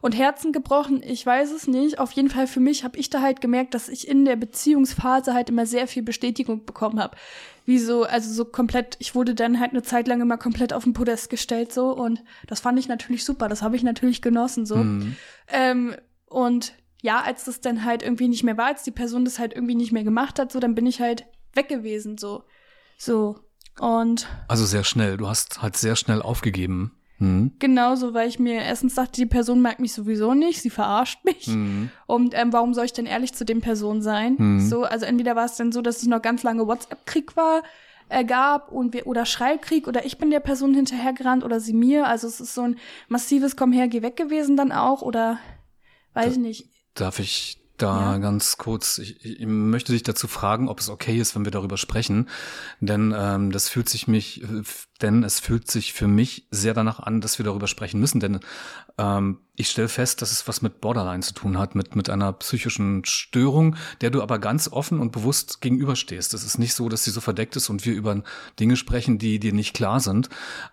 [0.00, 1.98] Und Herzen gebrochen, ich weiß es nicht.
[1.98, 5.34] Auf jeden Fall für mich habe ich da halt gemerkt, dass ich in der Beziehungsphase
[5.34, 7.16] halt immer sehr viel Bestätigung bekommen habe.
[7.64, 10.84] Wie so, also so komplett, ich wurde dann halt eine Zeit lang immer komplett auf
[10.84, 11.90] den Podest gestellt so.
[11.90, 13.48] Und das fand ich natürlich super.
[13.48, 14.76] Das habe ich natürlich genossen so.
[14.76, 15.16] Mhm.
[15.48, 19.40] Ähm, und ja, als das dann halt irgendwie nicht mehr war, als die Person das
[19.40, 22.44] halt irgendwie nicht mehr gemacht hat, so, dann bin ich halt weg gewesen, so.
[22.96, 23.40] So.
[23.78, 24.26] Und.
[24.48, 25.16] Also sehr schnell.
[25.16, 26.98] Du hast halt sehr schnell aufgegeben.
[27.18, 27.52] Mhm.
[27.58, 31.48] Genauso, weil ich mir erstens dachte, die Person mag mich sowieso nicht, sie verarscht mich.
[31.48, 31.90] Mhm.
[32.06, 34.36] Und ähm, warum soll ich denn ehrlich zu den Personen sein?
[34.38, 34.60] Mhm.
[34.68, 37.62] So, also entweder war es dann so, dass es noch ganz lange WhatsApp-Krieg war,
[38.08, 42.06] äh, gab und wir oder Schreibkrieg oder ich bin der Person hinterhergerannt oder sie mir.
[42.06, 42.76] Also es ist so ein
[43.08, 45.38] massives Komm her, geh weg gewesen dann auch oder
[46.14, 46.70] weiß da, ich nicht.
[46.94, 48.18] Darf ich da ja.
[48.18, 51.76] ganz kurz, ich, ich möchte dich dazu fragen, ob es okay ist, wenn wir darüber
[51.76, 52.28] sprechen,
[52.80, 54.44] denn ähm, das fühlt sich mich,
[55.00, 58.40] denn es fühlt sich für mich sehr danach an, dass wir darüber sprechen müssen, denn
[58.98, 62.32] ähm, ich stelle fest, dass es was mit Borderline zu tun hat, mit, mit einer
[62.34, 66.32] psychischen Störung, der du aber ganz offen und bewusst gegenüberstehst.
[66.32, 68.22] Es ist nicht so, dass sie so verdeckt ist und wir über
[68.60, 70.28] Dinge sprechen, die dir nicht klar sind.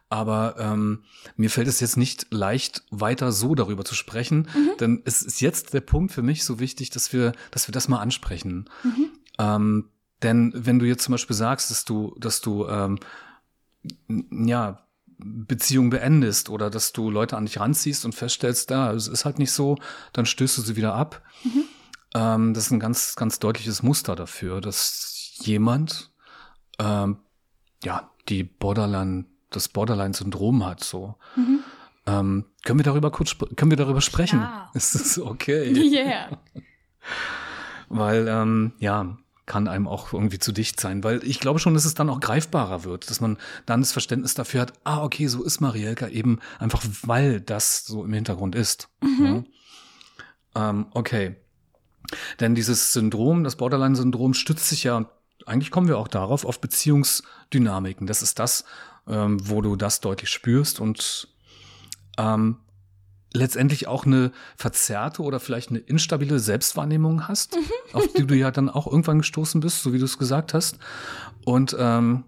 [0.09, 1.03] Aber ähm,
[1.35, 4.77] mir fällt es jetzt nicht leicht, weiter so darüber zu sprechen, mhm.
[4.79, 7.87] denn es ist jetzt der Punkt für mich so wichtig, dass wir, dass wir das
[7.87, 8.69] mal ansprechen.
[8.83, 9.09] Mhm.
[9.39, 9.89] Ähm,
[10.21, 12.99] denn wenn du jetzt zum Beispiel sagst, dass du, dass du ähm,
[14.31, 14.84] ja
[15.17, 19.39] Beziehung beendest oder dass du Leute an dich ranziehst und feststellst, da, es ist halt
[19.39, 19.77] nicht so,
[20.13, 21.21] dann stößt du sie wieder ab.
[21.43, 21.63] Mhm.
[22.13, 26.11] Ähm, das ist ein ganz, ganz deutliches Muster dafür, dass jemand,
[26.79, 27.17] ähm,
[27.83, 31.15] ja, die Borderline, das Borderline-Syndrom hat, so.
[31.35, 31.59] Mhm.
[32.07, 34.39] Ähm, können wir darüber kurz, können wir darüber sprechen?
[34.39, 34.69] Ja.
[34.73, 35.71] Ist das okay?
[35.95, 36.39] Yeah.
[37.87, 41.85] Weil, ähm, ja, kann einem auch irgendwie zu dicht sein, weil ich glaube schon, dass
[41.85, 45.43] es dann auch greifbarer wird, dass man dann das Verständnis dafür hat, ah, okay, so
[45.43, 48.89] ist Marielka eben einfach, weil das so im Hintergrund ist.
[49.01, 49.45] Mhm.
[50.55, 50.69] Ja.
[50.69, 51.35] Ähm, okay.
[52.39, 55.09] Denn dieses Syndrom, das Borderline-Syndrom, stützt sich ja,
[55.45, 58.07] eigentlich kommen wir auch darauf, auf Beziehungsdynamiken.
[58.07, 58.65] Das ist das,
[59.07, 61.27] ähm, wo du das deutlich spürst und
[62.17, 62.57] ähm,
[63.35, 67.69] letztendlich auch eine verzerrte oder vielleicht eine instabile Selbstwahrnehmung hast, mhm.
[67.93, 70.79] auf die du ja dann auch irgendwann gestoßen bist, so wie du es gesagt hast.
[71.45, 72.23] Und ähm,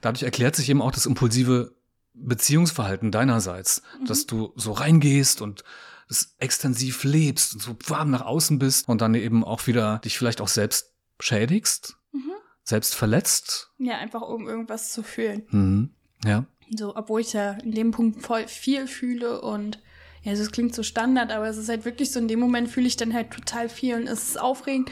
[0.00, 1.74] dadurch erklärt sich eben auch das impulsive
[2.14, 4.06] Beziehungsverhalten deinerseits, mhm.
[4.06, 5.64] dass du so reingehst und
[6.08, 10.18] es extensiv lebst und so warm nach außen bist und dann eben auch wieder dich
[10.18, 12.32] vielleicht auch selbst schädigst, mhm.
[12.62, 13.72] selbst verletzt.
[13.78, 15.46] Ja, einfach um irgendwas zu fühlen.
[15.50, 15.94] Mhm.
[16.24, 16.46] Ja.
[16.76, 19.80] So, obwohl ich ja in dem Punkt voll viel fühle und
[20.22, 22.68] ja, also es klingt so Standard, aber es ist halt wirklich so, in dem Moment
[22.68, 24.90] fühle ich dann halt total viel und es ist aufregend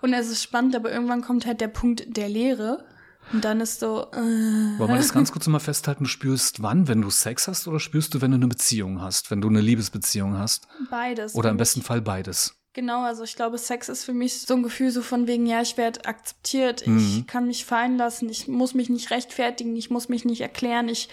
[0.00, 2.84] und es ist spannend, aber irgendwann kommt halt der Punkt der Leere.
[3.32, 4.08] Und dann ist so.
[4.12, 4.16] Äh.
[4.16, 6.04] Wollen wir das ganz kurz mal festhalten?
[6.04, 9.30] Du spürst wann, wenn du Sex hast oder spürst du, wenn du eine Beziehung hast,
[9.30, 10.66] wenn du eine Liebesbeziehung hast?
[10.90, 11.36] Beides.
[11.36, 12.61] Oder im besten Fall beides.
[12.74, 15.60] Genau, also ich glaube, Sex ist für mich so ein Gefühl so von wegen, ja,
[15.60, 16.98] ich werde akzeptiert, mhm.
[16.98, 20.88] ich kann mich fallen lassen, ich muss mich nicht rechtfertigen, ich muss mich nicht erklären,
[20.88, 21.10] ich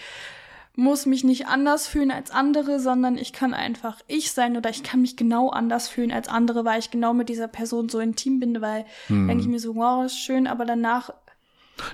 [0.74, 4.82] muss mich nicht anders fühlen als andere, sondern ich kann einfach ich sein oder ich
[4.82, 8.40] kann mich genau anders fühlen als andere, weil ich genau mit dieser Person so intim
[8.40, 9.28] bin, weil mhm.
[9.28, 11.12] denke ich mir so, wow, ist schön, aber danach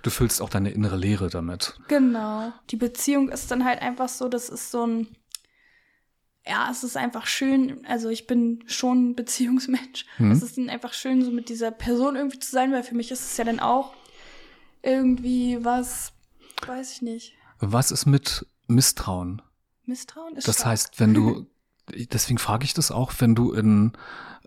[0.03, 1.79] Du füllst auch deine innere Leere damit.
[1.87, 2.53] Genau.
[2.71, 5.17] Die Beziehung ist dann halt einfach so, das ist so ein
[6.49, 10.07] ja, es ist einfach schön, also ich bin schon ein Beziehungsmensch.
[10.19, 10.31] Mhm.
[10.31, 13.11] Es ist dann einfach schön, so mit dieser Person irgendwie zu sein, weil für mich
[13.11, 13.95] ist es ja dann auch
[14.83, 16.13] irgendwie was,
[16.67, 17.35] weiß ich nicht.
[17.59, 19.43] Was ist mit Misstrauen?
[19.85, 20.71] Misstrauen ist Das stark.
[20.71, 21.47] heißt, wenn du,
[22.13, 23.93] deswegen frage ich das auch, wenn du in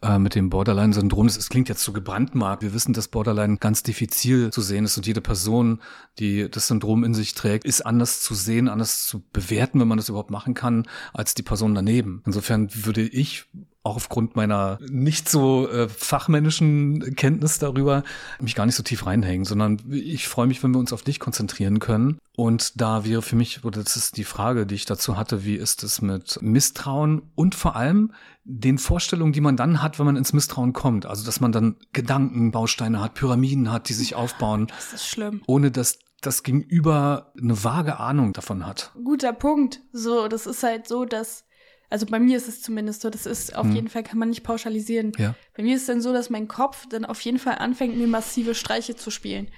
[0.02, 1.28] äh, mit dem Borderline-Syndrom.
[1.28, 2.64] Es klingt jetzt so gebrandmarkt.
[2.64, 5.80] Wir wissen, dass Borderline ganz diffizil zu sehen ist und jede Person,
[6.20, 9.98] die das Syndrom in sich trägt, ist anders zu sehen, anders zu bewerten, wenn man
[9.98, 12.24] das überhaupt machen kann, als die Person daneben.
[12.26, 13.48] Insofern würde ich
[13.84, 18.04] auch aufgrund meiner nicht so äh, fachmännischen Kenntnis darüber
[18.40, 21.20] mich gar nicht so tief reinhängen, sondern ich freue mich, wenn wir uns auf dich
[21.20, 22.20] konzentrieren können.
[22.36, 25.56] Und da wäre für mich, oder das ist die Frage, die ich dazu hatte, wie
[25.56, 28.12] ist es mit Misstrauen und vor allem
[28.52, 31.06] den Vorstellungen, die man dann hat, wenn man ins Misstrauen kommt.
[31.06, 34.68] Also, dass man dann Gedankenbausteine hat, Pyramiden hat, die sich aufbauen.
[34.68, 35.42] Das ist schlimm.
[35.46, 38.92] Ohne dass das Gegenüber eine vage Ahnung davon hat.
[39.04, 39.82] Guter Punkt.
[39.94, 41.46] So, das ist halt so, dass
[41.90, 43.74] also bei mir ist es zumindest so, das ist auf hm.
[43.74, 45.12] jeden Fall, kann man nicht pauschalisieren.
[45.18, 45.36] Ja.
[45.60, 48.08] Bei mir ist es dann so, dass mein Kopf dann auf jeden Fall anfängt, mir
[48.08, 49.50] massive Streiche zu spielen.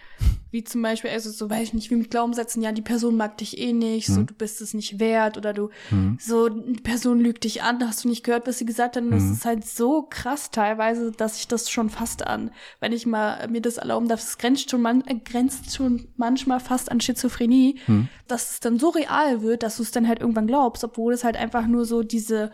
[0.50, 3.38] Wie zum Beispiel, also so weiß ich nicht, wie mit Glaubenssätzen, ja, die Person mag
[3.38, 4.16] dich eh nicht, hm.
[4.16, 6.18] so du bist es nicht wert oder du, hm.
[6.20, 9.04] so die Person lügt dich an, hast du nicht gehört, was sie gesagt hat.
[9.04, 9.34] Und das hm.
[9.34, 13.62] ist halt so krass teilweise, dass ich das schon fast an, wenn ich mal mir
[13.62, 18.08] das erlauben darf, es grenzt schon, man, äh, grenzt schon manchmal fast an Schizophrenie, hm.
[18.28, 21.24] dass es dann so real wird, dass du es dann halt irgendwann glaubst, obwohl es
[21.24, 22.52] halt einfach nur so diese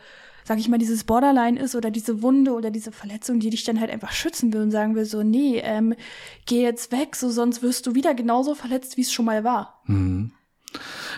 [0.47, 3.81] sag ich mal, dieses Borderline ist oder diese Wunde oder diese Verletzung, die dich dann
[3.81, 5.93] halt einfach schützen will und sagen will, so, nee, ähm,
[6.45, 9.81] geh jetzt weg, so sonst wirst du wieder genauso verletzt, wie es schon mal war.
[9.88, 10.31] Mhm.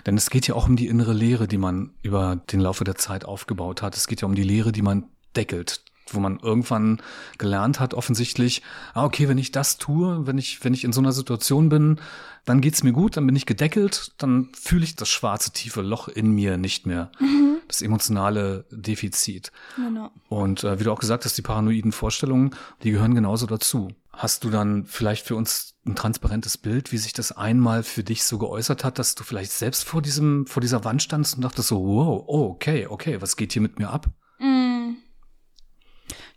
[0.07, 2.95] Denn es geht ja auch um die innere Lehre, die man über den Laufe der
[2.95, 3.95] Zeit aufgebaut hat.
[3.95, 6.99] Es geht ja um die Lehre, die man deckelt, wo man irgendwann
[7.37, 8.63] gelernt hat, offensichtlich,
[8.95, 11.99] ah, okay, wenn ich das tue, wenn ich, wenn ich in so einer Situation bin,
[12.45, 16.07] dann geht's mir gut, dann bin ich gedeckelt, dann fühle ich das schwarze, tiefe Loch
[16.07, 17.11] in mir nicht mehr.
[17.19, 17.48] Mhm.
[17.69, 19.51] Das emotionale Defizit.
[19.75, 20.11] Genau.
[20.27, 23.89] Und äh, wie du auch gesagt hast, die paranoiden Vorstellungen, die gehören genauso dazu.
[24.11, 28.23] Hast du dann vielleicht für uns ein transparentes Bild, wie sich das einmal für dich
[28.23, 31.67] so geäußert hat, dass du vielleicht selbst vor diesem, vor dieser Wand standst und dachtest
[31.67, 34.07] so, wow, oh, okay, okay, was geht hier mit mir ab?
[34.39, 34.95] Mm.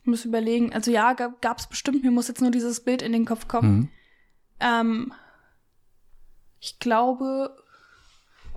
[0.02, 3.12] Ich muss überlegen, also ja, gab es bestimmt, mir muss jetzt nur dieses Bild in
[3.12, 3.78] den Kopf kommen.
[3.78, 3.88] Mhm.
[4.60, 5.12] Ähm,
[6.60, 7.56] ich glaube,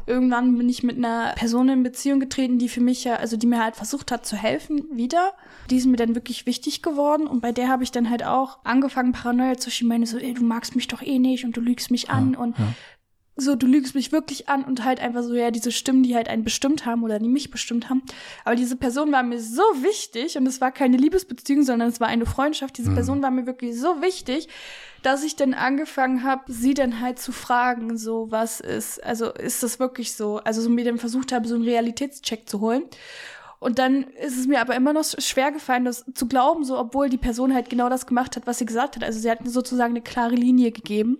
[0.07, 3.47] irgendwann bin ich mit einer Person in Beziehung getreten, die für mich ja, also die
[3.47, 5.33] mir halt versucht hat zu helfen, wieder.
[5.69, 8.59] Die ist mir dann wirklich wichtig geworden und bei der habe ich dann halt auch
[8.63, 11.61] angefangen, Paranoia zu schieben, meine so, ey, du magst mich doch eh nicht und du
[11.61, 12.65] lügst mich an ja, und ja
[13.37, 16.29] so, du lügst mich wirklich an und halt einfach so, ja, diese Stimmen, die halt
[16.29, 18.01] einen bestimmt haben oder die mich bestimmt haben.
[18.45, 22.07] Aber diese Person war mir so wichtig und es war keine Liebesbeziehung, sondern es war
[22.07, 22.77] eine Freundschaft.
[22.77, 22.95] Diese mhm.
[22.95, 24.47] Person war mir wirklich so wichtig,
[25.03, 29.61] dass ich dann angefangen habe, sie dann halt zu fragen, so, was ist, also ist
[29.63, 30.37] das wirklich so?
[30.37, 32.83] Also so mir dann versucht habe, so einen Realitätscheck zu holen.
[33.59, 37.09] Und dann ist es mir aber immer noch schwer gefallen, das zu glauben, so obwohl
[37.09, 39.03] die Person halt genau das gemacht hat, was sie gesagt hat.
[39.03, 41.17] Also sie hat mir sozusagen eine klare Linie gegeben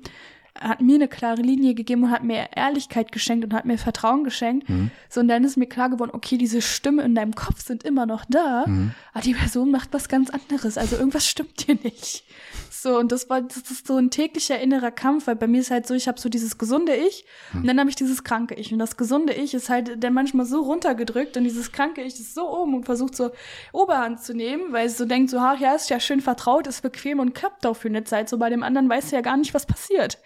[0.60, 4.24] hat mir eine klare Linie gegeben und hat mir Ehrlichkeit geschenkt und hat mir Vertrauen
[4.24, 4.70] geschenkt.
[4.70, 4.90] Mhm.
[5.10, 8.06] So, und dann ist mir klar geworden, okay, diese Stimmen in deinem Kopf sind immer
[8.06, 8.92] noch da, mhm.
[9.14, 10.78] aber die Person macht was ganz anderes.
[10.78, 12.24] Also irgendwas stimmt hier nicht.
[12.70, 15.72] So, und das war, das ist so ein täglicher innerer Kampf, weil bei mir ist
[15.72, 17.62] halt so, ich habe so dieses gesunde Ich mhm.
[17.62, 18.72] und dann habe ich dieses kranke Ich.
[18.72, 22.34] Und das gesunde Ich ist halt dann manchmal so runtergedrückt und dieses kranke Ich ist
[22.34, 23.32] so oben und versucht so
[23.74, 26.82] Oberhand zu nehmen, weil es so denkt, so, ach ja, ist ja schön vertraut, ist
[26.82, 28.30] bequem und klappt auch für eine Zeit.
[28.30, 30.20] So bei dem anderen weißt du ja gar nicht, was passiert.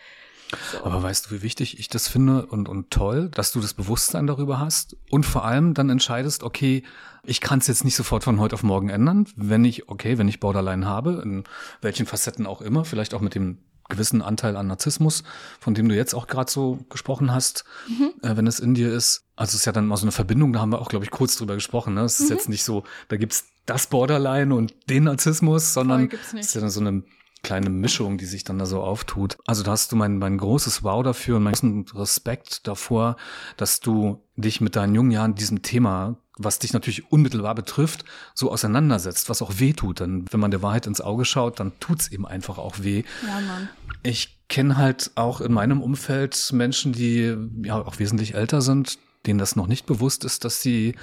[0.71, 0.83] So.
[0.83, 4.27] Aber weißt du, wie wichtig ich das finde und, und toll, dass du das Bewusstsein
[4.27, 6.83] darüber hast und vor allem dann entscheidest, okay,
[7.23, 10.27] ich kann es jetzt nicht sofort von heute auf morgen ändern, wenn ich, okay, wenn
[10.27, 11.43] ich Borderline habe, in
[11.81, 13.59] welchen Facetten auch immer, vielleicht auch mit dem
[13.89, 15.23] gewissen Anteil an Narzissmus,
[15.59, 18.13] von dem du jetzt auch gerade so gesprochen hast, mhm.
[18.21, 19.25] äh, wenn es in dir ist.
[19.35, 21.12] Also es ist ja dann mal so eine Verbindung, da haben wir auch, glaube ich,
[21.12, 21.95] kurz drüber gesprochen.
[21.95, 22.01] Ne?
[22.01, 22.35] Es ist mhm.
[22.35, 26.69] jetzt nicht so, da gibt's das Borderline und den Narzissmus, sondern es ist ja dann
[26.69, 27.03] so eine
[27.43, 29.38] kleine Mischung, die sich dann da so auftut.
[29.45, 33.15] Also da hast du mein, mein großes Wow dafür und meinen Respekt davor,
[33.58, 38.52] dass du dich mit deinen jungen Jahren diesem Thema, was dich natürlich unmittelbar betrifft, so
[38.52, 39.99] auseinandersetzt, was auch weh tut.
[39.99, 43.04] Denn wenn man der Wahrheit ins Auge schaut, dann tut's eben einfach auch weh.
[43.25, 43.69] Ja, Mann.
[44.04, 49.39] Ich kenne halt auch in meinem Umfeld Menschen, die ja auch wesentlich älter sind, denen
[49.39, 50.95] das noch nicht bewusst ist, dass sie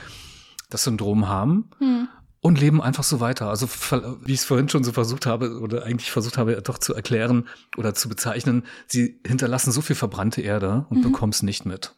[0.71, 1.71] das Syndrom haben.
[1.79, 2.09] Hm
[2.47, 3.49] und leben einfach so weiter.
[3.49, 3.69] Also
[4.25, 7.49] wie ich es vorhin schon so versucht habe oder eigentlich versucht habe doch zu erklären
[7.77, 11.03] oder zu bezeichnen, sie hinterlassen so viel verbrannte Erde und mhm.
[11.03, 11.93] bekommen es nicht mit.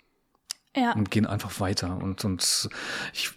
[0.75, 0.93] Ja.
[0.93, 1.99] Und gehen einfach weiter.
[1.99, 2.71] Und, und
[3.13, 3.33] ich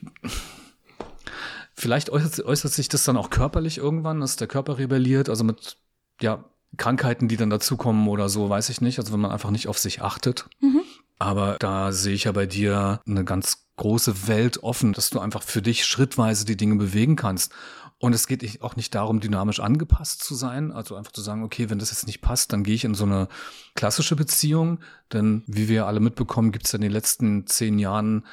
[1.74, 5.78] vielleicht äußert, äußert sich das dann auch körperlich irgendwann, dass der Körper rebelliert, also mit
[6.22, 6.46] ja,
[6.78, 9.00] Krankheiten, die dann dazukommen oder so, weiß ich nicht.
[9.00, 10.48] Also wenn man einfach nicht auf sich achtet.
[10.62, 10.81] Mhm.
[11.22, 15.44] Aber da sehe ich ja bei dir eine ganz große Welt offen, dass du einfach
[15.44, 17.54] für dich schrittweise die Dinge bewegen kannst.
[18.00, 21.70] Und es geht auch nicht darum, dynamisch angepasst zu sein, also einfach zu sagen, okay,
[21.70, 23.28] wenn das jetzt nicht passt, dann gehe ich in so eine
[23.76, 24.80] klassische Beziehung.
[25.14, 28.26] Denn wie wir alle mitbekommen, gibt es ja in den letzten zehn Jahren,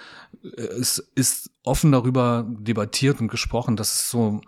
[0.42, 4.40] äh, es ist offen darüber debattiert und gesprochen, dass es so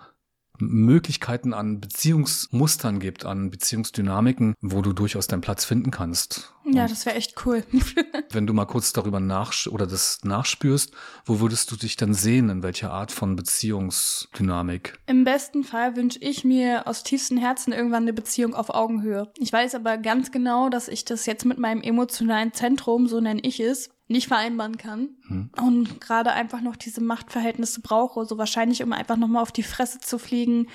[0.60, 6.54] Möglichkeiten an Beziehungsmustern gibt, an Beziehungsdynamiken, wo du durchaus deinen Platz finden kannst.
[6.66, 7.64] Ja, das wäre echt cool.
[8.30, 10.92] wenn du mal kurz darüber nach oder das nachspürst,
[11.24, 14.98] wo würdest du dich dann sehen, in welcher Art von Beziehungsdynamik?
[15.06, 19.32] Im besten Fall wünsche ich mir aus tiefstem Herzen irgendwann eine Beziehung auf Augenhöhe.
[19.38, 23.40] Ich weiß aber ganz genau, dass ich das jetzt mit meinem emotionalen Zentrum, so nenne
[23.42, 25.50] ich es, nicht vereinbaren kann hm.
[25.62, 29.62] und gerade einfach noch diese Machtverhältnisse brauche, so wahrscheinlich um einfach noch mal auf die
[29.62, 30.66] Fresse zu fliegen,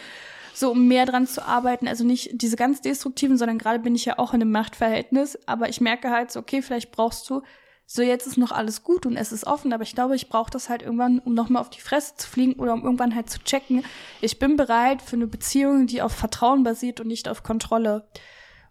[0.54, 4.06] so um mehr dran zu arbeiten, also nicht diese ganz destruktiven, sondern gerade bin ich
[4.06, 7.42] ja auch in einem Machtverhältnis, aber ich merke halt so, okay, vielleicht brauchst du
[7.88, 10.50] so jetzt ist noch alles gut und es ist offen, aber ich glaube, ich brauche
[10.50, 13.30] das halt irgendwann, um noch mal auf die Fresse zu fliegen oder um irgendwann halt
[13.30, 13.84] zu checken,
[14.22, 18.08] ich bin bereit für eine Beziehung, die auf Vertrauen basiert und nicht auf Kontrolle.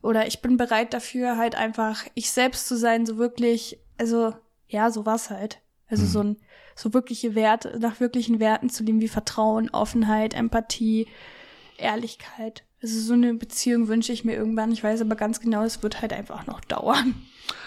[0.03, 4.35] Oder ich bin bereit dafür halt einfach ich selbst zu sein, so wirklich, also
[4.75, 5.61] ja, so war's halt.
[5.89, 6.09] Also mhm.
[6.09, 6.37] so ein,
[6.75, 11.07] so wirkliche Werte, nach wirklichen Werten zu leben wie Vertrauen, Offenheit, Empathie,
[11.79, 12.65] Ehrlichkeit.
[12.83, 14.73] Also so eine Beziehung wünsche ich mir irgendwann.
[14.73, 17.15] Ich weiß aber ganz genau, es wird halt einfach noch dauern.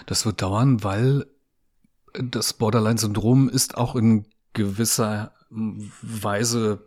[0.06, 1.26] Das wird dauern, weil
[2.12, 6.84] das Borderline-Syndrom ist auch in gewisser Weise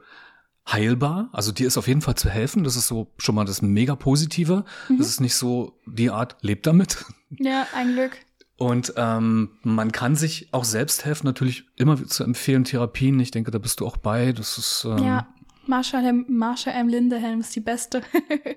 [0.69, 1.29] heilbar.
[1.33, 2.63] Also dir ist auf jeden Fall zu helfen.
[2.63, 4.65] Das ist so schon mal das mega Positive.
[4.87, 4.97] Mhm.
[4.97, 7.05] Das ist nicht so die Art, lebt damit.
[7.39, 8.17] Ja, ein Glück.
[8.61, 13.19] Und ähm, man kann sich auch selbst helfen, natürlich immer zu empfehlen, Therapien.
[13.19, 14.33] Ich denke, da bist du auch bei.
[14.33, 15.27] Das ist ähm, ja,
[15.65, 16.87] Marsha, Marsha M.
[16.87, 18.03] Lindehelm ist die beste.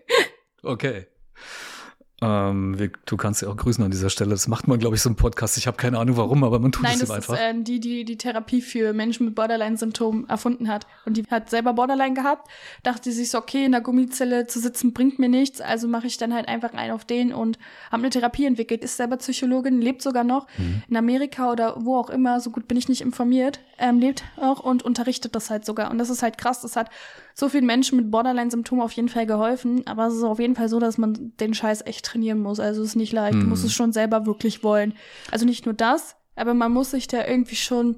[0.62, 1.06] okay.
[2.22, 4.30] Ähm, wir, du kannst ja auch grüßen an dieser Stelle.
[4.30, 5.58] Das macht man, glaube ich, so im Podcast.
[5.58, 7.34] Ich habe keine Ahnung warum, aber man tut Nein, es einfach.
[7.34, 10.86] Nein, das ist äh, die, die die Therapie für Menschen mit Borderline-Symptomen erfunden hat.
[11.06, 12.48] Und die hat selber Borderline gehabt,
[12.84, 16.16] dachte sich so, okay, in der Gummizelle zu sitzen bringt mir nichts, also mache ich
[16.16, 17.58] dann halt einfach einen auf den und
[17.90, 18.84] habe eine Therapie entwickelt.
[18.84, 20.82] Ist selber Psychologin, lebt sogar noch mhm.
[20.88, 24.60] in Amerika oder wo auch immer, so gut bin ich nicht informiert, ähm, lebt auch
[24.60, 25.90] und unterrichtet das halt sogar.
[25.90, 26.90] Und das ist halt krass, das hat
[27.34, 30.68] so vielen Menschen mit Borderline-Symptomen auf jeden Fall geholfen, aber es ist auf jeden Fall
[30.68, 32.60] so, dass man den Scheiß echt trainieren muss.
[32.60, 33.36] Also es ist nicht leicht.
[33.36, 33.42] Mhm.
[33.42, 33.68] Du musst hm.
[33.68, 34.94] es schon selber wirklich wollen.
[35.30, 37.96] Also nicht nur das, aber man muss sich da irgendwie schon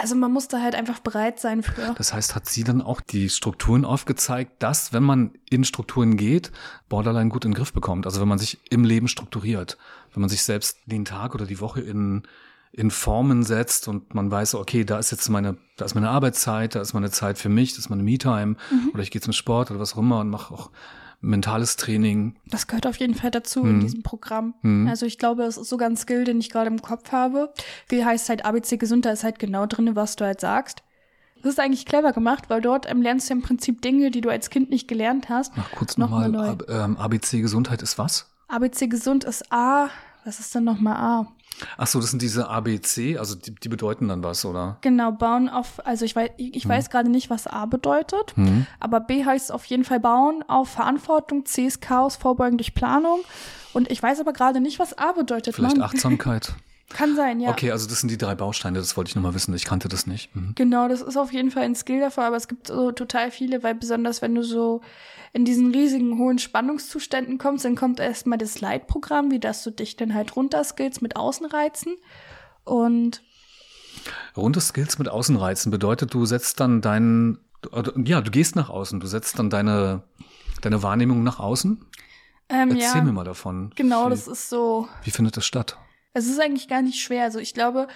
[0.00, 1.94] also man muss da halt einfach bereit sein für.
[1.98, 6.52] Das heißt, hat sie dann auch die Strukturen aufgezeigt, dass, wenn man in Strukturen geht,
[6.88, 8.06] Borderline gut in den Griff bekommt.
[8.06, 9.76] Also wenn man sich im Leben strukturiert,
[10.14, 12.22] wenn man sich selbst den Tag oder die Woche in
[12.72, 16.74] in Formen setzt und man weiß, okay, da ist jetzt meine, da ist meine Arbeitszeit,
[16.74, 18.90] da ist meine Zeit für mich, das ist meine Me-Time mhm.
[18.94, 20.70] oder ich gehe zum Sport oder was auch immer und mache auch
[21.20, 22.36] mentales Training.
[22.46, 23.70] Das gehört auf jeden Fall dazu mhm.
[23.70, 24.54] in diesem Programm.
[24.62, 24.88] Mhm.
[24.88, 27.52] Also ich glaube, das ist sogar ein Skill, den ich gerade im Kopf habe.
[27.88, 30.82] Wie heißt halt ABC gesund, da ist halt genau drin, was du halt sagst.
[31.42, 34.28] Das ist eigentlich clever gemacht, weil dort ähm, lernst du im Prinzip Dinge, die du
[34.28, 35.52] als Kind nicht gelernt hast.
[35.56, 38.30] Ach, kurz nochmal, noch Ab, ABC Gesundheit ist was?
[38.48, 39.88] ABC Gesund ist A,
[40.24, 41.32] was ist denn nochmal A?
[41.76, 44.78] Ach so, das sind diese ABC, also die, die bedeuten dann was, oder?
[44.80, 46.70] Genau, bauen auf, also ich weiß, ich hm.
[46.70, 48.66] weiß gerade nicht, was A bedeutet, hm.
[48.78, 53.20] aber B heißt auf jeden Fall bauen auf Verantwortung, C ist Chaos, Vorbeugen durch Planung
[53.72, 55.54] und ich weiß aber gerade nicht, was A bedeutet.
[55.54, 55.84] Vielleicht Mann.
[55.84, 56.54] Achtsamkeit.
[56.90, 57.50] Kann sein, ja.
[57.50, 60.06] Okay, also das sind die drei Bausteine, das wollte ich nochmal wissen, ich kannte das
[60.06, 60.34] nicht.
[60.34, 60.54] Mhm.
[60.56, 63.62] Genau, das ist auf jeden Fall ein Skill davon, aber es gibt so total viele,
[63.62, 64.80] weil besonders wenn du so
[65.32, 69.96] in diesen riesigen hohen Spannungszuständen kommst, dann kommt erstmal das Leitprogramm, wie dass du dich
[69.96, 71.94] dann halt runterskillst mit Außenreizen
[72.64, 73.22] und
[74.36, 77.38] Runterskills mit Außenreizen bedeutet, du setzt dann deinen,
[78.04, 80.02] ja, du gehst nach außen, du setzt dann deine,
[80.60, 81.84] deine Wahrnehmung nach außen.
[82.48, 83.72] Ähm, Erzähl ja, mir mal davon.
[83.76, 84.88] Genau, wie, das ist so.
[85.04, 85.76] Wie findet das statt?
[86.12, 87.24] Es ist eigentlich gar nicht schwer.
[87.24, 87.88] Also ich glaube,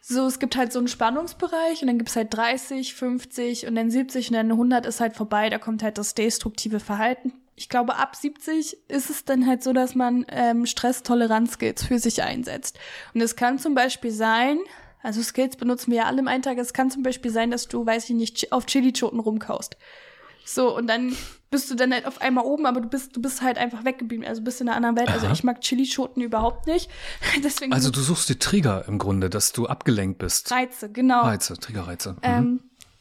[0.00, 3.90] so, es gibt halt so einen Spannungsbereich und dann gibt's halt 30, 50 und dann
[3.90, 7.32] 70 und dann 100 ist halt vorbei, da kommt halt das destruktive Verhalten.
[7.54, 12.22] Ich glaube, ab 70 ist es dann halt so, dass man ähm, Stresstoleranz-Skills für sich
[12.22, 12.78] einsetzt.
[13.12, 14.58] Und es kann zum Beispiel sein,
[15.02, 17.84] also Skills benutzen wir ja alle im Alltag, es kann zum Beispiel sein, dass du,
[17.84, 19.76] weiß ich nicht, auf Chili-Choten rumkaust.
[20.54, 21.16] So, und dann
[21.50, 24.26] bist du dann halt auf einmal oben, aber du bist, du bist halt einfach weggeblieben,
[24.26, 25.08] also bist in einer anderen Welt.
[25.08, 25.30] Also Aha.
[25.30, 26.90] Also ich mag Chilischoten überhaupt nicht.
[27.44, 30.50] Deswegen also du suchst die Trigger im Grunde, dass du abgelenkt bist.
[30.50, 31.22] Reize, genau.
[31.22, 32.12] Reize, Triggerreize.
[32.12, 32.18] Mhm.
[32.22, 32.60] Ähm,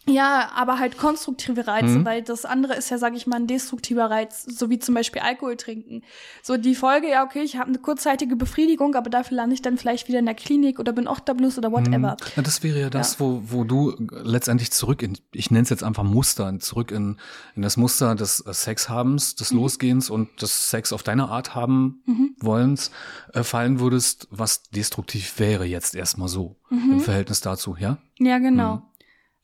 [0.09, 2.05] ja, aber halt konstruktive Reize, mhm.
[2.05, 5.21] weil das andere ist ja, sage ich mal, ein destruktiver Reiz, so wie zum Beispiel
[5.21, 6.01] Alkohol trinken.
[6.43, 9.77] So die Folge, ja, okay, ich habe eine kurzzeitige Befriedigung, aber dafür lande ich dann
[9.77, 12.17] vielleicht wieder in der Klinik oder bin obdachlos oder whatever.
[12.19, 12.31] Mhm.
[12.35, 13.19] Ja, das wäre ja das, ja.
[13.19, 17.17] Wo, wo du letztendlich zurück in, ich nenne es jetzt einfach Muster, zurück in,
[17.55, 19.59] in das Muster des Sexhabens, des mhm.
[19.59, 22.35] Losgehens und des Sex auf deine Art haben mhm.
[22.39, 22.91] wollens
[23.33, 26.99] äh, fallen würdest, was destruktiv wäre jetzt erstmal so im mhm.
[26.99, 27.97] Verhältnis dazu, ja?
[28.19, 28.88] Ja, genau.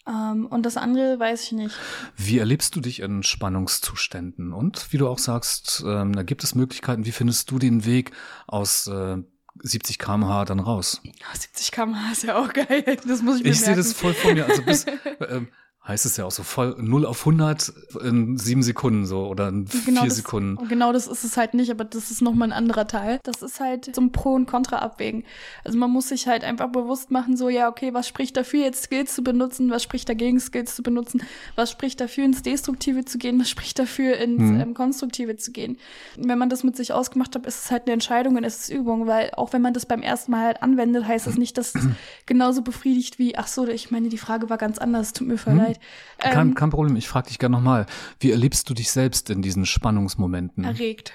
[0.08, 0.14] Mhm.
[0.14, 1.76] Ähm, und das andere weiß ich nicht.
[2.16, 4.54] Wie erlebst du dich in Spannungszuständen?
[4.54, 7.06] Und wie du auch sagst, ähm, da gibt es Möglichkeiten.
[7.06, 8.12] Wie findest du den Weg
[8.48, 9.18] aus äh,
[9.62, 11.02] 70 km/h dann raus?
[11.04, 12.98] Ja, 70 km/h ist ja auch geil.
[13.08, 14.46] Das muss ich mir Ich sehe das voll vor mir.
[14.46, 14.84] Also bis,
[15.20, 15.42] äh,
[15.88, 17.72] heißt es ja auch so voll 0 auf 100
[18.04, 20.68] in sieben Sekunden so oder in genau vier das, Sekunden.
[20.68, 23.20] Genau das ist es halt nicht, aber das ist nochmal ein anderer Teil.
[23.24, 25.24] Das ist halt zum Pro und Contra abwägen.
[25.64, 28.84] Also man muss sich halt einfach bewusst machen, so ja, okay, was spricht dafür, jetzt
[28.84, 31.22] Skills zu benutzen, was spricht dagegen, Skills zu benutzen,
[31.56, 34.60] was spricht dafür, ins Destruktive zu gehen, was spricht dafür, ins Mhm.
[34.60, 35.78] ähm, Konstruktive zu gehen.
[36.18, 38.70] Wenn man das mit sich ausgemacht hat, ist es halt eine Entscheidung und es ist
[38.70, 41.76] Übung, weil auch wenn man das beim ersten Mal halt anwendet, heißt das nicht, dass
[41.76, 41.84] es
[42.26, 45.54] genauso befriedigt wie, ach so, ich meine, die Frage war ganz anders, tut mir voll
[45.54, 45.60] Mhm.
[45.60, 45.75] leid.
[46.20, 47.86] Kein, Ähm, kein Problem, ich frage dich gerne nochmal.
[48.20, 50.64] Wie erlebst du dich selbst in diesen Spannungsmomenten?
[50.64, 51.14] erregt.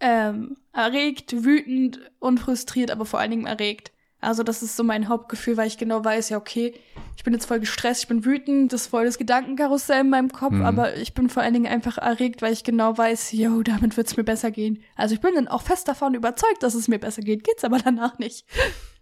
[0.00, 3.92] Ähm, erregt, wütend und frustriert, aber vor allen Dingen erregt.
[4.20, 6.74] Also das ist so mein Hauptgefühl, weil ich genau weiß, ja okay,
[7.16, 10.30] ich bin jetzt voll gestresst, ich bin wütend, das ist voll das Gedankenkarussell in meinem
[10.30, 10.62] Kopf, Mhm.
[10.64, 14.16] aber ich bin vor allen Dingen einfach erregt, weil ich genau weiß, yo, damit wird's
[14.16, 14.80] mir besser gehen.
[14.96, 17.78] Also ich bin dann auch fest davon überzeugt, dass es mir besser geht, geht's aber
[17.84, 18.44] danach nicht.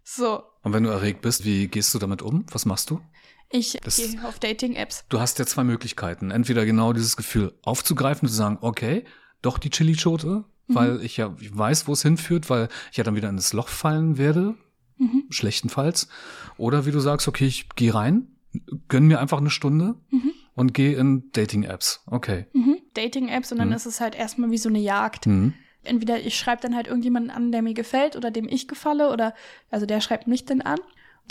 [0.04, 2.44] So, Und wenn du erregt bist, wie gehst du damit um?
[2.52, 3.00] Was machst du?
[3.50, 5.04] Ich Das- gehe auf Dating-Apps.
[5.08, 6.30] Du hast ja zwei Möglichkeiten.
[6.30, 9.04] Entweder genau dieses Gefühl aufzugreifen und zu sagen, okay,
[9.42, 10.74] doch die Chili-Schote, Mhm.
[10.74, 13.68] weil ich ja weiß, wo es hinführt, weil ich ja dann wieder in das Loch
[13.68, 14.54] fallen werde,
[14.98, 15.24] Mhm.
[15.30, 16.08] schlechtenfalls.
[16.58, 18.28] Oder wie du sagst, okay, ich gehe rein,
[18.88, 20.32] gönn mir einfach eine Stunde Mhm.
[20.54, 22.02] und gehe in Dating-Apps.
[22.06, 22.46] Okay.
[22.52, 22.76] Mhm.
[22.94, 23.74] Dating-Apps und dann Mhm.
[23.74, 25.26] ist es halt erstmal wie so eine Jagd.
[25.26, 25.54] Mhm.
[25.82, 29.32] entweder ich schreibe dann halt irgendjemanden an, der mir gefällt oder dem ich gefalle oder
[29.70, 30.78] also der schreibt mich dann an.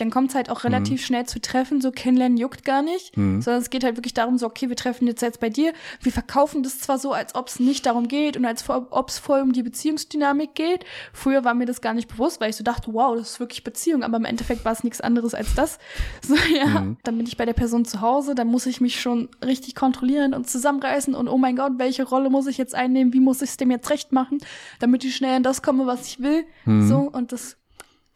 [0.01, 3.41] Dann kommt es halt auch relativ schnell zu Treffen, so kennenlernen juckt gar nicht, Mhm.
[3.41, 5.73] sondern es geht halt wirklich darum, so okay, wir treffen jetzt jetzt bei dir.
[6.01, 9.19] Wir verkaufen das zwar so, als ob es nicht darum geht und als ob es
[9.19, 10.85] voll um die Beziehungsdynamik geht.
[11.13, 13.63] Früher war mir das gar nicht bewusst, weil ich so dachte, wow, das ist wirklich
[13.63, 15.77] Beziehung, aber im Endeffekt war es nichts anderes als das.
[16.21, 16.97] So ja, Mhm.
[17.03, 20.33] dann bin ich bei der Person zu Hause, dann muss ich mich schon richtig kontrollieren
[20.33, 23.49] und zusammenreißen und oh mein Gott, welche Rolle muss ich jetzt einnehmen, wie muss ich
[23.51, 24.37] es dem jetzt recht machen,
[24.79, 26.43] damit ich schnell an das komme, was ich will.
[26.65, 26.87] Mhm.
[26.87, 27.57] So und das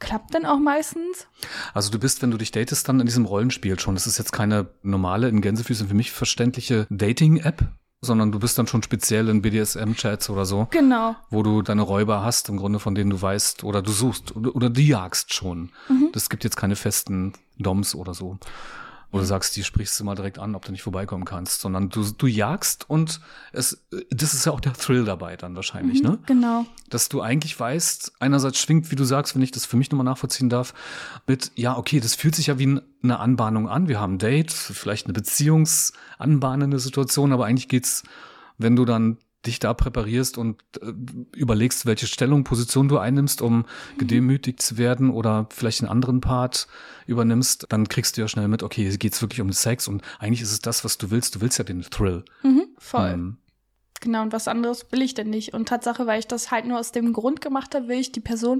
[0.03, 1.27] klappt dann auch meistens.
[1.73, 3.95] Also du bist, wenn du dich datest, dann in diesem Rollenspiel schon.
[3.95, 7.63] Das ist jetzt keine normale, in Gänsefüßen für mich verständliche Dating-App,
[8.01, 11.15] sondern du bist dann schon speziell in BDSM-Chats oder so, Genau.
[11.29, 14.55] wo du deine Räuber hast, im Grunde von denen du weißt oder du suchst oder,
[14.55, 15.69] oder die jagst schon.
[15.87, 16.09] Mhm.
[16.11, 18.37] Das gibt jetzt keine festen Doms oder so.
[19.13, 21.89] Wo du sagst, die sprichst du mal direkt an, ob du nicht vorbeikommen kannst, sondern
[21.89, 26.09] du, du jagst und es, das ist ja auch der Thrill dabei dann wahrscheinlich, Mhm,
[26.09, 26.19] ne?
[26.25, 26.65] Genau.
[26.89, 30.05] dass du eigentlich weißt, einerseits schwingt, wie du sagst, wenn ich das für mich nochmal
[30.05, 30.73] nachvollziehen darf,
[31.27, 33.87] mit, ja, okay, das fühlt sich ja wie eine Anbahnung an.
[33.87, 38.03] Wir haben ein Date, vielleicht eine beziehungsanbahnende Situation, aber eigentlich geht's,
[38.57, 40.93] wenn du dann dich da präparierst und äh,
[41.35, 43.65] überlegst, welche Stellung, Position du einnimmst, um
[43.97, 46.67] gedemütigt zu werden oder vielleicht einen anderen Part
[47.07, 50.41] übernimmst, dann kriegst du ja schnell mit, okay, hier geht's wirklich um Sex und eigentlich
[50.41, 51.35] ist es das, was du willst.
[51.35, 52.23] Du willst ja den Thrill.
[52.43, 53.09] Mhm, voll.
[53.11, 53.37] Ähm,
[54.01, 55.53] Genau, und was anderes will ich denn nicht.
[55.53, 58.19] Und Tatsache, weil ich das halt nur aus dem Grund gemacht habe, will ich die
[58.19, 58.59] Person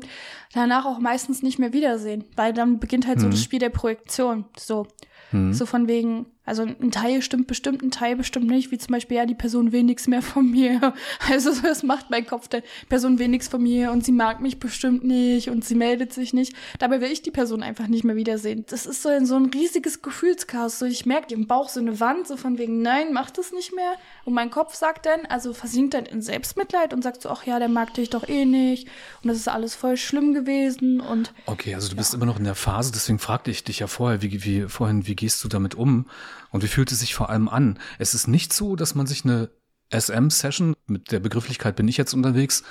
[0.54, 2.24] danach auch meistens nicht mehr wiedersehen.
[2.38, 3.32] Weil dann beginnt halt so Mhm.
[3.32, 4.46] das Spiel der Projektion.
[4.58, 4.88] So.
[5.32, 5.52] hm.
[5.54, 9.18] So von wegen, also ein Teil stimmt bestimmt, ein Teil bestimmt nicht, wie zum Beispiel,
[9.18, 10.94] ja, die Person will nichts mehr von mir.
[11.30, 14.60] Also das macht mein Kopf, die Person will nichts von mir und sie mag mich
[14.60, 16.54] bestimmt nicht und sie meldet sich nicht.
[16.80, 18.66] Dabei will ich die Person einfach nicht mehr wiedersehen.
[18.70, 20.80] Das ist so ein, so ein riesiges Gefühlschaos.
[20.80, 23.74] So, ich merke im Bauch so eine Wand, so von wegen, nein, mach das nicht
[23.74, 23.94] mehr.
[24.26, 27.60] Und mein Kopf sagt dann, also versinkt dann in Selbstmitleid und sagt so, ach ja,
[27.60, 28.88] der mag dich doch eh nicht.
[29.22, 32.44] Und das ist alles voll schlimm gewesen und Okay, also du bist immer noch in
[32.44, 35.76] der Phase, deswegen fragte ich dich ja vorher, wie, wie vorhin, wie gehst du damit
[35.76, 36.06] um
[36.52, 37.80] und wie fühlt es sich vor allem an?
[38.00, 39.50] Es ist nicht so, dass man sich eine
[39.92, 42.64] SM-Session, mit der Begrifflichkeit bin ich jetzt unterwegs,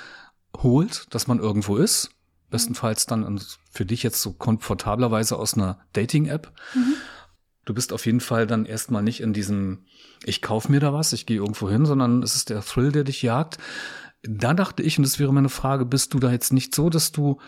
[0.57, 2.11] holt, dass man irgendwo ist.
[2.49, 3.41] Bestenfalls dann
[3.71, 6.51] für dich jetzt so komfortablerweise aus einer Dating-App.
[7.65, 9.85] Du bist auf jeden Fall dann erstmal nicht in diesem,
[10.23, 13.05] ich kauf mir da was, ich gehe irgendwo hin, sondern es ist der Thrill, der
[13.05, 13.57] dich jagt.
[14.21, 17.11] Da dachte ich, und das wäre meine Frage, bist du da jetzt nicht so, dass
[17.11, 17.39] du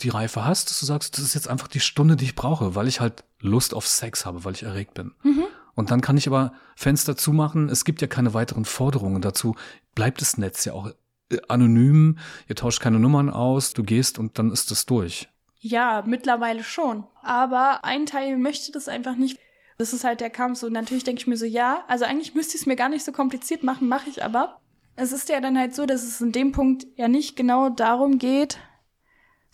[0.00, 2.74] die Reife hast, dass du sagst, das ist jetzt einfach die Stunde, die ich brauche,
[2.74, 5.12] weil ich halt Lust auf Sex habe, weil ich erregt bin.
[5.22, 5.44] Mhm.
[5.74, 7.68] Und dann kann ich aber Fenster zumachen.
[7.68, 9.54] Es gibt ja keine weiteren Forderungen dazu.
[9.94, 10.90] Bleibt das Netz ja auch
[11.30, 12.18] äh, anonym.
[12.48, 13.72] Ihr tauscht keine Nummern aus.
[13.72, 15.28] Du gehst und dann ist es durch.
[15.60, 17.04] Ja, mittlerweile schon.
[17.22, 19.38] Aber ein Teil möchte das einfach nicht.
[19.78, 20.58] Das ist halt der Kampf.
[20.58, 23.04] So, natürlich denke ich mir so, ja, also eigentlich müsste ich es mir gar nicht
[23.04, 24.60] so kompliziert machen, mache ich aber.
[24.96, 28.18] Es ist ja dann halt so, dass es in dem Punkt ja nicht genau darum
[28.18, 28.58] geht,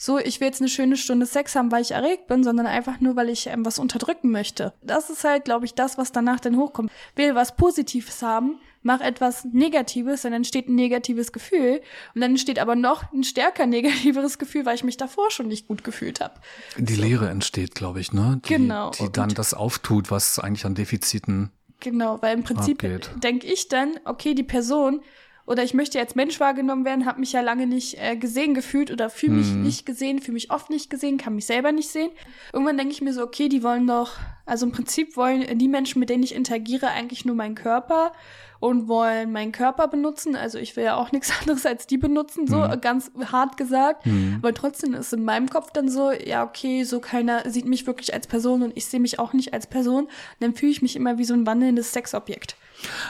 [0.01, 3.01] so, ich will jetzt eine schöne Stunde Sex haben, weil ich erregt bin, sondern einfach
[3.01, 4.72] nur, weil ich ähm, was unterdrücken möchte.
[4.80, 6.92] Das ist halt, glaube ich, das, was danach dann hochkommt.
[7.16, 11.80] Will was Positives haben, mach etwas Negatives, dann entsteht ein negatives Gefühl
[12.14, 15.66] und dann entsteht aber noch ein stärker negativeres Gefühl, weil ich mich davor schon nicht
[15.66, 16.34] gut gefühlt habe.
[16.76, 18.40] Die Leere entsteht, glaube ich, ne?
[18.44, 18.92] Die, Genau.
[18.92, 21.51] Die dann das auftut, was eigentlich an Defiziten.
[21.80, 22.78] Genau, weil im Prinzip
[23.16, 25.01] denke ich dann, okay, die Person
[25.49, 28.90] oder ich möchte als Mensch wahrgenommen werden, habe mich ja lange nicht äh, gesehen gefühlt
[28.90, 29.62] oder fühle mich Mhm.
[29.62, 32.11] nicht gesehen, fühle mich oft nicht gesehen, kann mich selber nicht sehen.
[32.53, 34.12] Irgendwann denke ich mir so, okay, die wollen doch,
[34.46, 38.12] also im Prinzip wollen die Menschen, mit denen ich interagiere, eigentlich nur meinen Körper
[38.61, 40.34] und wollen meinen Körper benutzen.
[40.34, 42.80] Also ich will ja auch nichts anderes als die benutzen, so Mhm.
[42.80, 44.05] ganz hart gesagt.
[44.07, 44.36] Mhm.
[44.42, 48.12] Aber trotzdem ist in meinem Kopf dann so, ja, okay, so keiner sieht mich wirklich
[48.12, 50.05] als Person und ich sehe mich auch nicht als Person.
[50.05, 52.57] Und dann fühle ich mich immer wie so ein wandelndes Sexobjekt.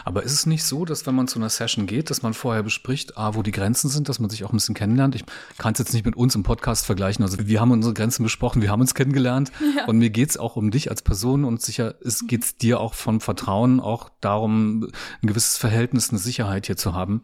[0.04, 2.62] Aber ist es nicht so, dass wenn man zu einer Session geht, dass man vorher
[2.62, 5.14] bespricht, ah, wo die Grenzen sind, dass man sich auch ein bisschen kennenlernt?
[5.14, 5.24] Ich
[5.58, 7.24] kann es jetzt nicht mit uns im Podcast vergleichen.
[7.24, 9.52] Also wir haben unsere Grenzen besprochen, wir haben uns kennengelernt.
[9.76, 9.84] Ja.
[9.84, 13.20] Und mir geht's auch um dich als Person und sicher es geht's dir auch von
[13.20, 14.84] Vertrauen, auch darum,
[15.22, 17.22] ein gewisses Verhältnis, eine Sicherheit hier zu haben.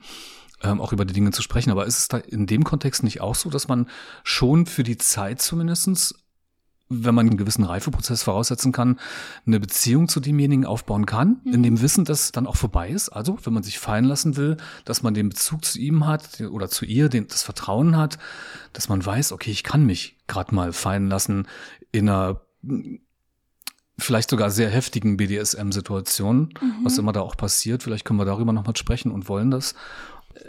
[0.62, 1.70] Ähm, auch über die Dinge zu sprechen.
[1.70, 3.88] Aber ist es da in dem Kontext nicht auch so, dass man
[4.24, 6.14] schon für die Zeit zumindestens
[6.88, 9.00] wenn man einen gewissen Reifeprozess voraussetzen kann,
[9.46, 13.08] eine Beziehung zu demjenigen aufbauen kann, in dem Wissen, dass dann auch vorbei ist.
[13.08, 16.68] Also, wenn man sich fallen lassen will, dass man den Bezug zu ihm hat oder
[16.68, 18.18] zu ihr, den, das Vertrauen hat,
[18.72, 21.46] dass man weiß, okay, ich kann mich gerade mal fallen lassen
[21.90, 22.42] in einer
[23.98, 27.82] vielleicht sogar sehr heftigen BDSM-Situation, was immer da auch passiert.
[27.82, 29.74] Vielleicht können wir darüber nochmal sprechen und wollen das.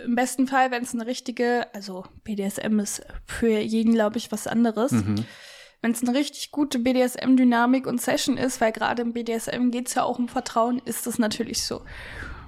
[0.04, 4.48] Im besten Fall, wenn es eine richtige, also BDSM ist für jeden, glaube ich, was
[4.48, 4.92] anderes.
[4.92, 5.26] Mhm.
[5.82, 9.94] Wenn es eine richtig gute BDSM-Dynamik und Session ist, weil gerade im BDSM geht es
[9.96, 11.82] ja auch um Vertrauen, ist das natürlich so.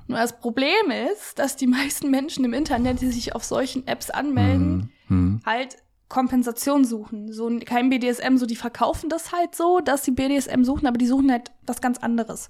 [0.07, 4.09] Nur das Problem ist, dass die meisten Menschen im Internet, die sich auf solchen Apps
[4.09, 5.41] anmelden, Mhm.
[5.45, 5.77] halt
[6.09, 7.31] Kompensation suchen.
[7.33, 10.97] So ein- kein BDSM, so die verkaufen das halt so, dass sie BDSM suchen, aber
[10.97, 12.49] die suchen halt was ganz anderes.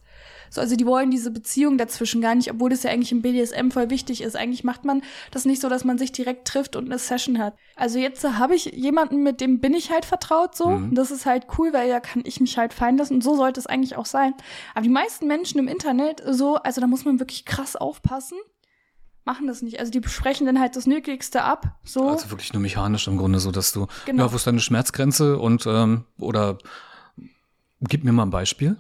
[0.50, 3.70] So, also die wollen diese Beziehung dazwischen gar nicht, obwohl das ja eigentlich im BDSM
[3.72, 4.36] voll wichtig ist.
[4.36, 7.56] Eigentlich macht man das nicht so, dass man sich direkt trifft und eine Session hat.
[7.76, 10.70] Also jetzt äh, habe ich jemanden, mit dem bin ich halt vertraut so.
[10.70, 10.96] Mhm.
[10.96, 13.16] Das ist halt cool, weil ja kann ich mich halt fallen lassen.
[13.16, 14.34] Und so sollte es eigentlich auch sein.
[14.74, 18.38] Aber die meisten Menschen im Internet so, also da muss man wirklich krass aufpassen,
[19.26, 19.80] machen das nicht.
[19.80, 21.78] Also die besprechen dann halt das Nötigste ab.
[21.84, 22.08] So.
[22.08, 24.24] Also wirklich nur mechanisch im Grunde, so dass du, Genau.
[24.26, 26.58] ja, wo ist deine Schmerzgrenze und ähm, oder
[27.82, 28.78] gib mir mal ein Beispiel.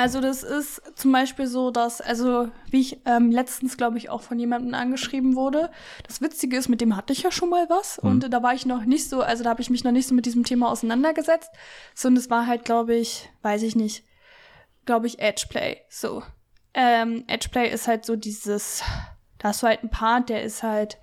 [0.00, 4.22] Also das ist zum Beispiel so, dass, also wie ich ähm, letztens, glaube ich, auch
[4.22, 5.70] von jemandem angeschrieben wurde.
[6.06, 8.54] Das Witzige ist, mit dem hatte ich ja schon mal was und äh, da war
[8.54, 10.70] ich noch nicht so, also da habe ich mich noch nicht so mit diesem Thema
[10.70, 11.50] auseinandergesetzt.
[11.94, 14.04] So, und es war halt, glaube ich, weiß ich nicht,
[14.86, 15.82] glaube ich, Edgeplay.
[15.90, 16.22] So.
[16.72, 18.82] Ähm, Edgeplay ist halt so dieses,
[19.36, 20.96] da hast du halt einen Part, der ist halt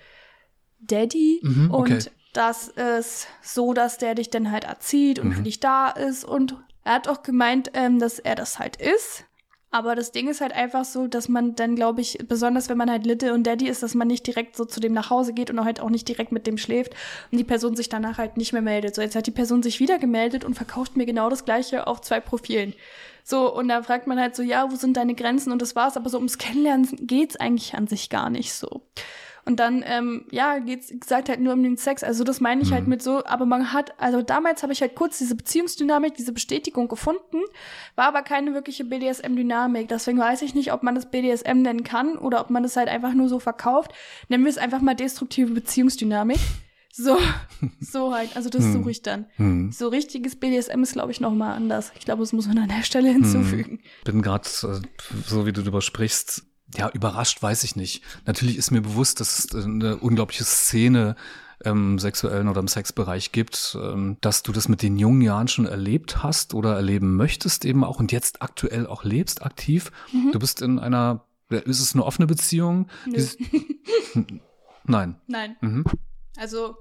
[0.79, 1.93] Daddy Mhm, okay.
[1.93, 6.23] und das ist so, dass der dich dann halt erzieht und für dich da ist
[6.23, 6.55] und
[6.87, 9.25] er hat auch gemeint, ähm, dass er das halt ist.
[9.69, 12.89] Aber das Ding ist halt einfach so, dass man dann, glaube ich, besonders wenn man
[12.89, 15.49] halt Little und Daddy ist, dass man nicht direkt so zu dem nach Hause geht
[15.49, 16.95] und halt auch nicht direkt mit dem schläft
[17.29, 18.95] und die Person sich danach halt nicht mehr meldet.
[18.95, 21.99] So, jetzt hat die Person sich wieder gemeldet und verkauft mir genau das Gleiche auf
[21.99, 22.73] zwei Profilen.
[23.25, 25.51] So, und da fragt man halt so, ja, wo sind deine Grenzen?
[25.51, 25.97] Und das war's.
[25.97, 28.83] Aber so ums Kennenlernen geht's eigentlich an sich gar nicht so.
[29.47, 32.03] Und dann, ähm, ja, geht's, wie gesagt, halt nur um den Sex.
[32.03, 34.93] Also das meine ich halt mit so, aber man hat, also damals habe ich halt
[34.93, 37.37] kurz diese Beziehungsdynamik, diese Bestätigung gefunden,
[37.95, 39.87] war aber keine wirkliche BDSM-Dynamik.
[39.87, 42.89] Deswegen weiß ich nicht, ob man das BDSM nennen kann oder ob man das halt
[42.89, 43.93] einfach nur so verkauft.
[44.27, 46.39] Nennen wir es einfach mal destruktive Beziehungsdynamik.
[46.91, 47.17] So,
[47.79, 49.27] so halt, also das suche ich dann.
[49.37, 49.71] Hm.
[49.71, 51.93] So richtiges BDSM ist, glaube ich, noch mal anders.
[51.97, 53.79] Ich glaube, das muss man an der Stelle hinzufügen.
[54.03, 54.81] Bin gerade, äh,
[55.25, 56.43] so wie du darüber sprichst,
[56.75, 58.03] ja, überrascht weiß ich nicht.
[58.25, 61.15] Natürlich ist mir bewusst, dass es eine unglaubliche Szene
[61.63, 65.65] im sexuellen oder im Sexbereich gibt, ähm, dass du das mit den jungen Jahren schon
[65.65, 69.91] erlebt hast oder erleben möchtest eben auch und jetzt aktuell auch lebst, aktiv.
[70.31, 72.87] Du bist in einer, ist es eine offene Beziehung?
[73.07, 73.37] Dieses-
[74.83, 75.15] Nein.
[75.27, 75.55] Nein.
[75.61, 75.83] Mhm.
[76.37, 76.75] Also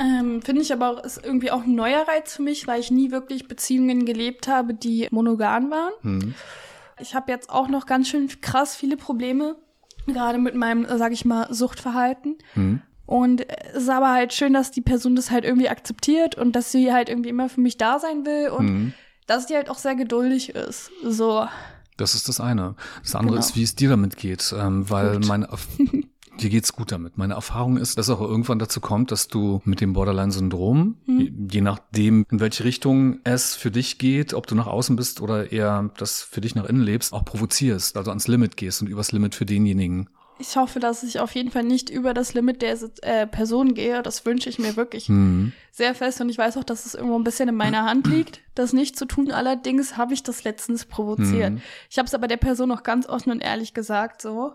[0.00, 2.90] ähm, finde ich aber auch, ist irgendwie auch ein neuer Reiz für mich, weil ich
[2.90, 5.92] nie wirklich Beziehungen gelebt habe, die monogam waren.
[6.02, 6.34] Mhm.
[7.00, 9.56] Ich habe jetzt auch noch ganz schön krass viele Probleme,
[10.06, 12.36] gerade mit meinem, äh, sag ich mal, Suchtverhalten.
[12.54, 12.82] Mhm.
[13.06, 16.72] Und es ist aber halt schön, dass die Person das halt irgendwie akzeptiert und dass
[16.72, 18.92] sie halt irgendwie immer für mich da sein will und Mhm.
[19.26, 20.90] dass die halt auch sehr geduldig ist.
[21.02, 21.46] So.
[21.96, 22.74] Das ist das eine.
[23.02, 23.40] Das andere Genau.
[23.46, 25.26] ist, wie es dir damit geht, ähm, weil Gut.
[25.26, 25.48] meine
[26.40, 27.18] dir geht's gut damit.
[27.18, 31.48] Meine Erfahrung ist, dass auch irgendwann dazu kommt, dass du mit dem Borderline-Syndrom, Mhm.
[31.50, 35.52] je, nachdem, in welche Richtung es für dich geht, ob du nach außen bist oder
[35.52, 39.12] eher das für dich nach innen lebst, auch provozierst, also ans Limit gehst und übers
[39.12, 40.08] Limit für denjenigen.
[40.40, 44.02] Ich hoffe, dass ich auf jeden Fall nicht über das Limit der äh, Person gehe.
[44.04, 45.52] Das wünsche ich mir wirklich Mhm.
[45.72, 48.40] sehr fest und ich weiß auch, dass es irgendwo ein bisschen in meiner Hand liegt,
[48.54, 49.32] das nicht zu tun.
[49.32, 51.54] Allerdings habe ich das letztens provoziert.
[51.54, 51.60] Mhm.
[51.90, 54.52] Ich habe es aber der Person auch ganz offen und ehrlich gesagt, so.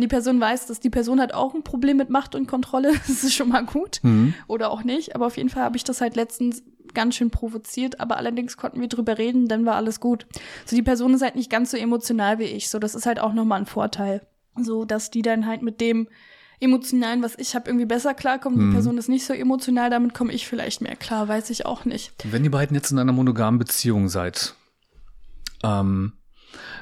[0.00, 2.92] Und die Person weiß, dass die Person hat auch ein Problem mit Macht und Kontrolle.
[3.06, 4.00] Das ist schon mal gut.
[4.02, 4.32] Mhm.
[4.46, 5.14] Oder auch nicht.
[5.14, 6.62] Aber auf jeden Fall habe ich das halt letztens
[6.94, 8.00] ganz schön provoziert.
[8.00, 10.26] Aber allerdings konnten wir drüber reden, dann war alles gut.
[10.64, 12.70] So, die Person ist halt nicht ganz so emotional wie ich.
[12.70, 14.26] So, das ist halt auch nochmal ein Vorteil.
[14.58, 16.08] So, dass die dann halt mit dem
[16.60, 18.58] emotionalen, was ich habe, irgendwie besser klarkommen.
[18.58, 18.72] Die Mhm.
[18.72, 22.12] Person ist nicht so emotional, damit komme ich vielleicht mehr klar, weiß ich auch nicht.
[22.24, 24.54] Wenn ihr beiden jetzt in einer monogamen Beziehung seid,
[25.62, 26.14] ähm,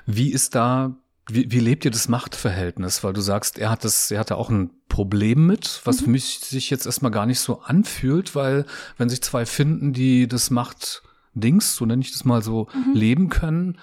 [0.06, 0.94] wie ist da,
[1.28, 3.04] wie, wie lebt ihr das Machtverhältnis?
[3.04, 6.40] Weil du sagst, er hat das, er hatte auch ein Problem mit, was für mich
[6.40, 8.64] sich jetzt erstmal gar nicht so anfühlt, weil
[8.96, 13.78] wenn sich zwei finden, die das Machtdings, so nenne ich das mal so, leben können,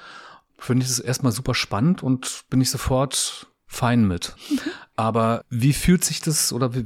[0.57, 4.35] finde ich das erstmal super spannend und bin ich sofort fein mit.
[4.95, 6.85] Aber wie fühlt sich das oder wie,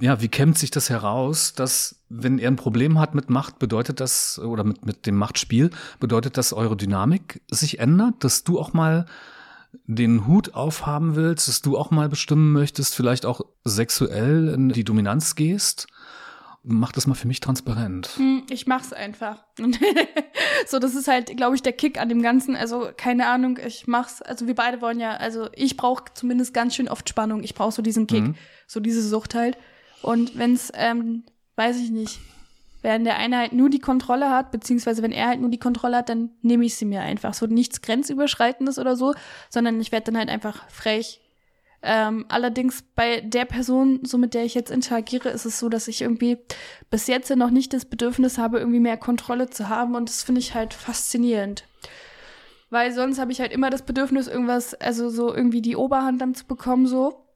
[0.00, 4.00] ja, wie kämmt sich das heraus, dass wenn er ein Problem hat mit Macht, bedeutet
[4.00, 8.72] das, oder mit, mit dem Machtspiel, bedeutet das eure Dynamik sich ändert, dass du auch
[8.72, 9.06] mal
[9.86, 14.84] den Hut aufhaben willst, dass du auch mal bestimmen möchtest, vielleicht auch sexuell in die
[14.84, 15.86] Dominanz gehst?
[16.62, 18.10] Mach das mal für mich transparent.
[18.16, 19.44] Hm, Ich mach's einfach.
[20.66, 22.54] So, das ist halt, glaube ich, der Kick an dem Ganzen.
[22.54, 24.20] Also, keine Ahnung, ich mach's.
[24.20, 27.42] Also, wir beide wollen ja, also ich brauche zumindest ganz schön oft Spannung.
[27.42, 28.34] Ich brauche so diesen Kick, Mhm.
[28.66, 29.56] so diese Sucht halt.
[30.02, 31.24] Und wenn's, ähm,
[31.56, 32.20] weiß ich nicht,
[32.82, 35.98] wenn der eine halt nur die Kontrolle hat, beziehungsweise wenn er halt nur die Kontrolle
[35.98, 37.34] hat, dann nehme ich sie mir einfach.
[37.34, 39.14] So nichts Grenzüberschreitendes oder so,
[39.48, 41.20] sondern ich werde dann halt einfach frech.
[41.82, 45.88] Ähm, allerdings bei der Person, so mit der ich jetzt interagiere, ist es so, dass
[45.88, 46.36] ich irgendwie
[46.90, 50.40] bis jetzt noch nicht das Bedürfnis habe, irgendwie mehr Kontrolle zu haben und das finde
[50.40, 51.64] ich halt faszinierend.
[52.68, 56.34] Weil sonst habe ich halt immer das Bedürfnis, irgendwas, also so irgendwie die Oberhand dann
[56.34, 57.26] zu bekommen, so.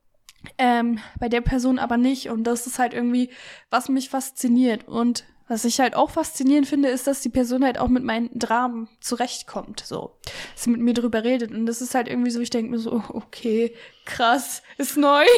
[0.59, 2.29] Ähm, bei der Person aber nicht.
[2.29, 3.31] Und das ist halt irgendwie,
[3.71, 4.87] was mich fasziniert.
[4.87, 8.31] Und was ich halt auch faszinierend finde, ist, dass die Person halt auch mit meinen
[8.39, 10.17] Dramen zurechtkommt, so.
[10.55, 11.51] Dass sie mit mir drüber redet.
[11.51, 13.75] Und das ist halt irgendwie so, ich denke mir so, okay,
[14.05, 15.25] krass, ist neu.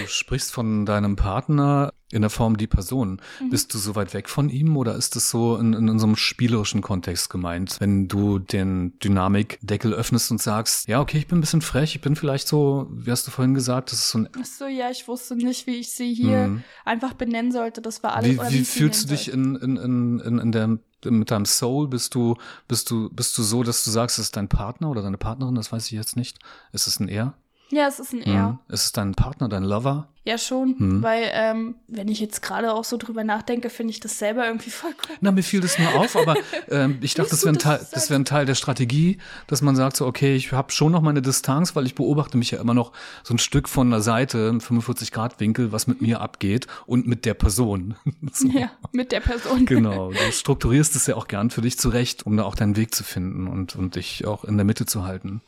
[0.00, 3.20] Du sprichst von deinem Partner in der Form die Person.
[3.40, 3.50] Mhm.
[3.50, 6.06] Bist du so weit weg von ihm oder ist das so in, in, in so
[6.06, 7.76] einem spielerischen Kontext gemeint?
[7.80, 12.00] Wenn du den Dynamikdeckel öffnest und sagst, ja, okay, ich bin ein bisschen frech, ich
[12.00, 14.90] bin vielleicht so, wie hast du vorhin gesagt, das ist so ein Ach so, ja,
[14.90, 16.62] ich wusste nicht, wie ich sie hier Mhm.
[16.84, 17.80] einfach benennen sollte.
[17.82, 18.38] Das war alles.
[18.38, 21.88] Wie, wie fühlst du dich in, in, in, in, in der, mit deinem Soul?
[21.88, 22.36] Bist du,
[22.68, 25.54] bist du, bist du so, dass du sagst, es ist dein Partner oder deine Partnerin?
[25.54, 26.38] Das weiß ich jetzt nicht.
[26.72, 27.34] Ist es ein Er?
[27.74, 28.50] Ja, es ist ein Er.
[28.50, 28.58] Mhm.
[28.68, 30.06] Ist es dein Partner, dein Lover?
[30.22, 30.76] Ja, schon.
[30.78, 31.02] Mhm.
[31.02, 34.70] Weil, ähm, wenn ich jetzt gerade auch so drüber nachdenke, finde ich das selber irgendwie
[34.70, 35.16] voll cool.
[35.20, 36.36] Na, mir fiel das nur auf, aber
[36.70, 39.18] ähm, ich dachte, das wäre ein, Teil, das wäre ein Teil der Strategie,
[39.48, 42.52] dass man sagt so, okay, ich habe schon noch meine Distanz, weil ich beobachte mich
[42.52, 42.92] ja immer noch
[43.24, 47.34] so ein Stück von der Seite, im 45-Grad-Winkel, was mit mir abgeht und mit der
[47.34, 47.96] Person.
[48.32, 48.48] so.
[48.48, 49.66] Ja, mit der Person.
[49.66, 52.94] Genau, du strukturierst es ja auch gern für dich zurecht, um da auch deinen Weg
[52.94, 55.42] zu finden und, und dich auch in der Mitte zu halten.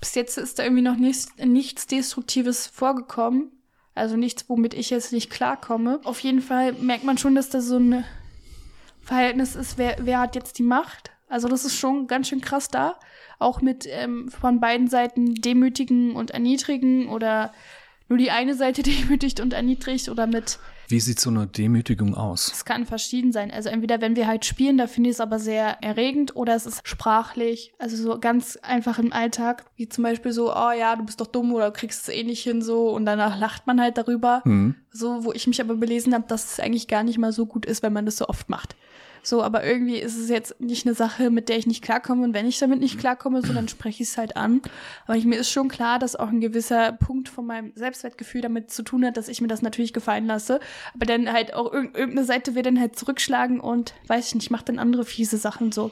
[0.00, 3.52] Bis jetzt ist da irgendwie noch nichts, nichts Destruktives vorgekommen.
[3.94, 6.00] Also nichts, womit ich jetzt nicht klarkomme.
[6.04, 8.04] Auf jeden Fall merkt man schon, dass da so ein
[9.02, 11.10] Verhältnis ist, wer, wer hat jetzt die Macht.
[11.28, 12.98] Also das ist schon ganz schön krass da.
[13.38, 17.52] Auch mit ähm, von beiden Seiten demütigen und erniedrigen oder
[18.10, 20.58] nur die eine Seite demütigt und erniedrigt oder mit
[20.88, 22.50] Wie sieht so eine Demütigung aus?
[22.52, 23.50] Es kann verschieden sein.
[23.50, 26.66] Also entweder wenn wir halt spielen, da finde ich es aber sehr erregend oder es
[26.66, 31.04] ist sprachlich, also so ganz einfach im Alltag, wie zum Beispiel so, oh ja, du
[31.04, 33.80] bist doch dumm oder du kriegst es eh nicht hin so und danach lacht man
[33.80, 34.42] halt darüber.
[34.44, 34.74] Hm.
[34.90, 37.64] So, wo ich mich aber belesen habe, dass es eigentlich gar nicht mal so gut
[37.64, 38.74] ist, wenn man das so oft macht.
[39.22, 42.24] So, aber irgendwie ist es jetzt nicht eine Sache, mit der ich nicht klarkomme.
[42.24, 44.62] Und wenn ich damit nicht klarkomme, so, dann spreche ich es halt an.
[45.06, 48.70] Aber ich, mir ist schon klar, dass auch ein gewisser Punkt von meinem Selbstwertgefühl damit
[48.70, 50.58] zu tun hat, dass ich mir das natürlich gefallen lasse.
[50.94, 54.50] Aber dann halt auch irg irgendeine Seite wird dann halt zurückschlagen und weiß ich nicht,
[54.50, 55.90] macht dann andere fiese Sachen so.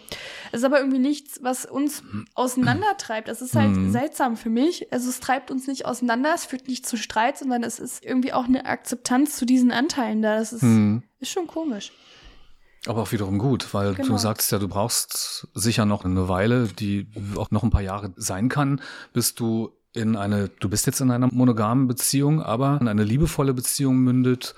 [0.53, 2.03] Es ist aber irgendwie nichts, was uns
[2.35, 3.29] auseinandertreibt.
[3.29, 3.91] Es ist halt Mhm.
[3.93, 4.93] seltsam für mich.
[4.93, 8.33] Also es treibt uns nicht auseinander, es führt nicht zu Streit, sondern es ist irgendwie
[8.33, 10.37] auch eine Akzeptanz zu diesen Anteilen da.
[10.39, 11.03] Das ist, Hm.
[11.21, 11.93] ist schon komisch.
[12.89, 14.09] Aber auch wiederum gut, weil Genau.
[14.09, 18.13] du sagst ja, du brauchst sicher noch eine Weile, die auch noch ein paar Jahre
[18.17, 18.81] sein kann,
[19.13, 23.55] bis du in eine, du bist jetzt in einer monogamen Beziehung, aber in eine liebevolle
[23.55, 24.55] Beziehung mündet,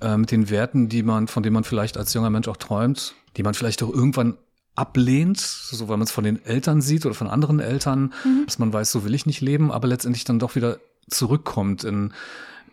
[0.00, 3.14] äh, mit den Werten, die man, von denen man vielleicht als junger Mensch auch träumt,
[3.36, 4.36] die man vielleicht auch irgendwann
[4.74, 8.12] ablehnt, so weil man es von den Eltern sieht oder von anderen Eltern,
[8.46, 10.78] dass man weiß, so will ich nicht leben, aber letztendlich dann doch wieder
[11.10, 12.12] zurückkommt in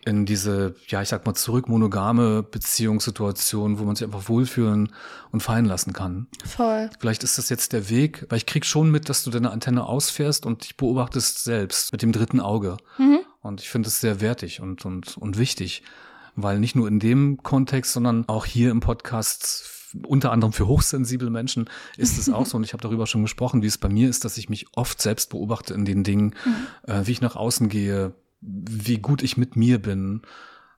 [0.06, 4.94] in diese, ja, ich sag mal, zurück monogame Beziehungssituation, wo man sich einfach wohlfühlen
[5.32, 6.28] und fallen lassen kann.
[6.46, 6.90] Voll.
[7.00, 9.86] Vielleicht ist das jetzt der Weg, weil ich krieg schon mit, dass du deine Antenne
[9.86, 12.78] ausfährst und dich beobachtest selbst mit dem dritten Auge.
[12.98, 13.20] Mhm.
[13.42, 15.84] Und ich finde es sehr wertig und, und, und wichtig,
[16.36, 19.72] weil nicht nur in dem Kontext, sondern auch hier im Podcast
[20.06, 23.62] unter anderem für hochsensible Menschen ist es auch so, und ich habe darüber schon gesprochen,
[23.62, 26.36] wie es bei mir ist, dass ich mich oft selbst beobachte in den Dingen,
[26.86, 28.14] äh, wie ich nach außen gehe,
[28.46, 30.22] wie gut ich mit mir bin.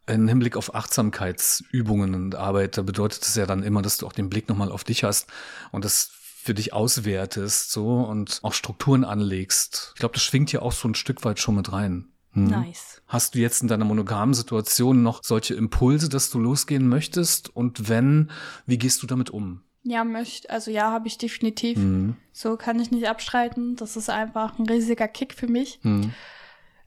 [0.08, 4.14] Im Hinblick auf Achtsamkeitsübungen und Arbeit, da bedeutet es ja dann immer, dass du auch
[4.14, 5.28] den Blick nochmal auf dich hast.
[5.72, 6.12] Und das
[6.48, 9.92] für dich auswertest so und auch Strukturen anlegst.
[9.96, 12.08] Ich glaube, das schwingt ja auch so ein Stück weit schon mit rein.
[12.32, 12.46] Hm.
[12.46, 13.02] Nice.
[13.06, 17.54] Hast du jetzt in deiner monogamen Situation noch solche Impulse, dass du losgehen möchtest?
[17.54, 18.32] Und wenn,
[18.66, 19.62] wie gehst du damit um?
[19.84, 21.78] Ja, möchte, also ja, habe ich definitiv.
[21.78, 22.16] Mhm.
[22.32, 23.76] So kann ich nicht abstreiten.
[23.76, 25.80] Das ist einfach ein riesiger Kick für mich.
[25.84, 26.14] Mhm.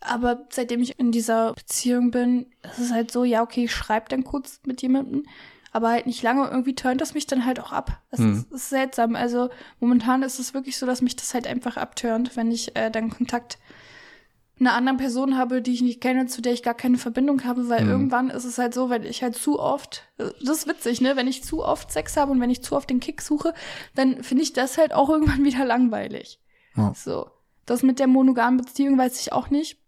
[0.00, 4.08] Aber seitdem ich in dieser Beziehung bin, ist es halt so, ja, okay, ich schreibe
[4.08, 5.24] dann kurz mit jemandem,
[5.72, 6.48] aber halt nicht lange.
[6.48, 8.00] Irgendwie turnt das mich dann halt auch ab.
[8.10, 8.32] Das mhm.
[8.32, 9.14] ist, ist, seltsam.
[9.14, 12.90] Also momentan ist es wirklich so, dass mich das halt einfach abturnt, wenn ich äh,
[12.90, 13.58] dann Kontakt
[14.60, 17.68] einer anderen Person habe, die ich nicht kenne, zu der ich gar keine Verbindung habe,
[17.68, 17.90] weil mhm.
[17.90, 21.26] irgendwann ist es halt so, wenn ich halt zu oft, das ist witzig, ne, wenn
[21.26, 23.54] ich zu oft Sex habe und wenn ich zu oft den Kick suche,
[23.94, 26.40] dann finde ich das halt auch irgendwann wieder langweilig.
[26.76, 26.92] Ja.
[26.94, 27.30] So.
[27.66, 29.79] Das mit der monogamen Beziehung weiß ich auch nicht.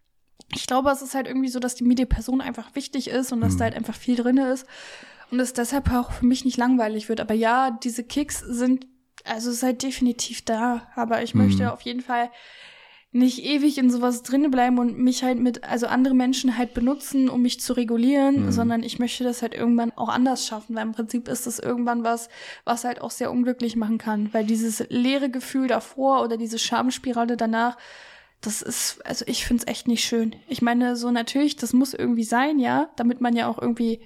[0.55, 3.55] Ich glaube, es ist halt irgendwie so, dass die Medienperson einfach wichtig ist und dass
[3.55, 3.59] mhm.
[3.59, 4.67] da halt einfach viel drin ist
[5.33, 7.21] und es deshalb auch für mich nicht langweilig wird.
[7.21, 8.87] Aber ja, diese Kicks sind,
[9.25, 10.89] also es ist halt definitiv da.
[10.95, 11.47] Aber ich mhm.
[11.47, 12.31] möchte auf jeden Fall
[13.13, 17.29] nicht ewig in sowas drin bleiben und mich halt mit, also andere Menschen halt benutzen,
[17.29, 18.53] um mich zu regulieren, mhm.
[18.53, 22.05] sondern ich möchte das halt irgendwann auch anders schaffen, weil im Prinzip ist das irgendwann
[22.05, 22.31] was,
[22.65, 27.37] was halt auch sehr unglücklich machen kann, weil dieses leere Gefühl davor oder diese Schamspirale
[27.37, 27.77] danach,
[28.43, 30.37] das ist, also ich find's echt nicht schön.
[30.49, 34.01] Ich meine, so natürlich, das muss irgendwie sein, ja, damit man ja auch irgendwie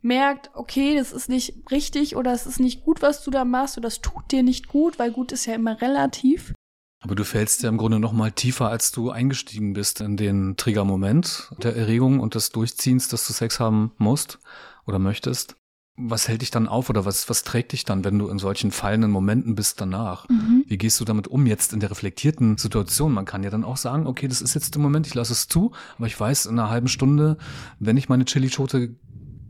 [0.00, 3.76] merkt, okay, das ist nicht richtig oder es ist nicht gut, was du da machst
[3.76, 6.52] oder das tut dir nicht gut, weil gut ist ja immer relativ.
[7.00, 10.56] Aber du fällst ja im Grunde noch mal tiefer, als du eingestiegen bist in den
[10.56, 14.38] Triggermoment der Erregung und des Durchziehens, dass du Sex haben musst
[14.86, 15.56] oder möchtest.
[15.96, 18.70] Was hält dich dann auf oder was, was trägt dich dann, wenn du in solchen
[18.70, 20.28] fallenden Momenten bist danach?
[20.28, 20.57] Mhm.
[20.68, 23.12] Wie gehst du damit um jetzt in der reflektierten Situation?
[23.12, 25.48] Man kann ja dann auch sagen, okay, das ist jetzt der Moment, ich lasse es
[25.48, 27.38] zu, aber ich weiß, in einer halben Stunde,
[27.78, 28.94] wenn ich meine Chili-Schote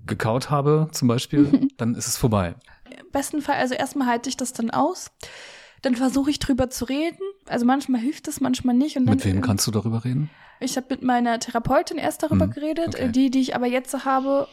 [0.07, 2.55] gekaut habe, zum Beispiel, dann ist es vorbei.
[2.89, 5.11] Im besten Fall, also erstmal halte ich das dann aus
[5.83, 7.23] dann versuche ich drüber zu reden.
[7.47, 8.97] Also manchmal hilft es, manchmal nicht.
[8.97, 10.31] Und dann, mit wem kannst du darüber reden?
[10.61, 12.89] Ich habe mit meiner Therapeutin erst darüber hm, geredet.
[12.89, 13.13] Okay.
[13.13, 14.49] Die, die ich aber jetzt habe,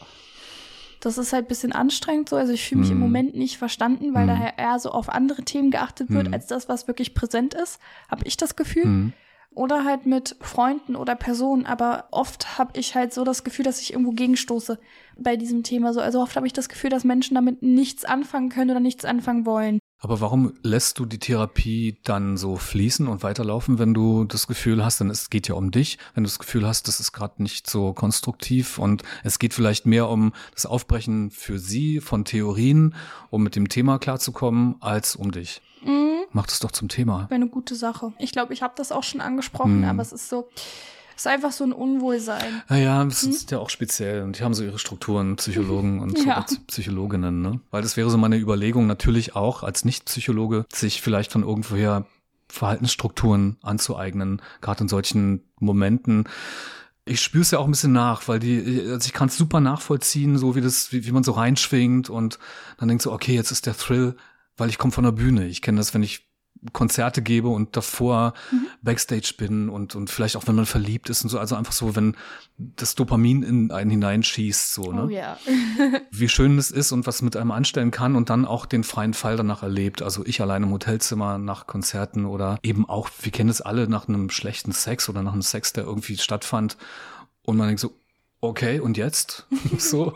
[1.06, 2.36] das ist halt ein bisschen anstrengend so.
[2.36, 2.98] Also ich fühle mich hm.
[2.98, 4.28] im Moment nicht verstanden, weil hm.
[4.30, 6.34] daher eher so auf andere Themen geachtet wird, hm.
[6.34, 7.80] als das, was wirklich präsent ist,
[8.10, 8.84] habe ich das Gefühl.
[8.84, 9.14] Hm.
[9.52, 13.80] Oder halt mit Freunden oder Personen, aber oft habe ich halt so das Gefühl, dass
[13.80, 14.78] ich irgendwo gegenstoße
[15.18, 15.94] bei diesem Thema.
[15.94, 19.06] So, also oft habe ich das Gefühl, dass Menschen damit nichts anfangen können oder nichts
[19.06, 19.80] anfangen wollen.
[20.06, 24.86] Aber warum lässt du die Therapie dann so fließen und weiterlaufen, wenn du das Gefühl
[24.86, 27.42] hast, denn es geht ja um dich, wenn du das Gefühl hast, das ist gerade
[27.42, 32.94] nicht so konstruktiv und es geht vielleicht mehr um das Aufbrechen für sie von Theorien,
[33.32, 35.64] um mit dem Thema klarzukommen, als um dich?
[35.84, 36.26] Mhm.
[36.32, 37.22] Mach das doch zum Thema.
[37.32, 38.14] Wäre eine gute Sache.
[38.20, 39.86] Ich glaube, ich habe das auch schon angesprochen, mhm.
[39.86, 40.48] aber es ist so,
[41.16, 42.62] ist einfach so ein Unwohlsein.
[42.70, 43.30] Naja, das hm?
[43.32, 44.24] ist ja auch speziell.
[44.24, 46.46] Und die haben so ihre Strukturen, Psychologen und ja.
[46.68, 47.60] Psychologinnen, ne?
[47.72, 52.06] Weil das wäre so meine Überlegung, natürlich auch als Nicht-Psychologe, sich vielleicht von irgendwoher
[52.48, 56.26] Verhaltensstrukturen anzueignen, gerade in solchen Momenten.
[57.06, 59.60] Ich spüre es ja auch ein bisschen nach, weil die, also ich kann es super
[59.60, 62.40] nachvollziehen, so wie das, wie, wie man so reinschwingt und
[62.78, 64.16] dann denkt so, okay, jetzt ist der Thrill,
[64.58, 65.48] weil ich komme von der Bühne.
[65.48, 66.28] Ich kenne das, wenn ich
[66.74, 68.68] Konzerte gebe und davor mhm.
[68.82, 71.40] Backstage bin und, und vielleicht auch, wenn man verliebt ist und so.
[71.40, 72.16] Also einfach so, wenn
[72.58, 75.06] das Dopamin in einen hineinschießt, so, ne?
[75.06, 75.38] Oh ja.
[76.12, 79.14] Wie schön es ist und was mit einem anstellen kann und dann auch den freien
[79.14, 80.02] Fall danach erlebt.
[80.02, 84.08] Also ich allein im Hotelzimmer nach Konzerten oder eben auch, wir kennen es alle, nach
[84.08, 86.78] einem schlechten Sex oder nach einem Sex, der irgendwie stattfand.
[87.44, 87.94] Und man denkt so,
[88.42, 89.48] okay, und jetzt?
[89.78, 90.14] so.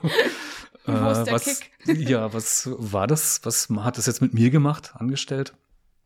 [0.86, 2.10] Wo ist der was, Kick?
[2.10, 3.42] ja, was war das?
[3.44, 5.54] Was hat das jetzt mit mir gemacht, angestellt?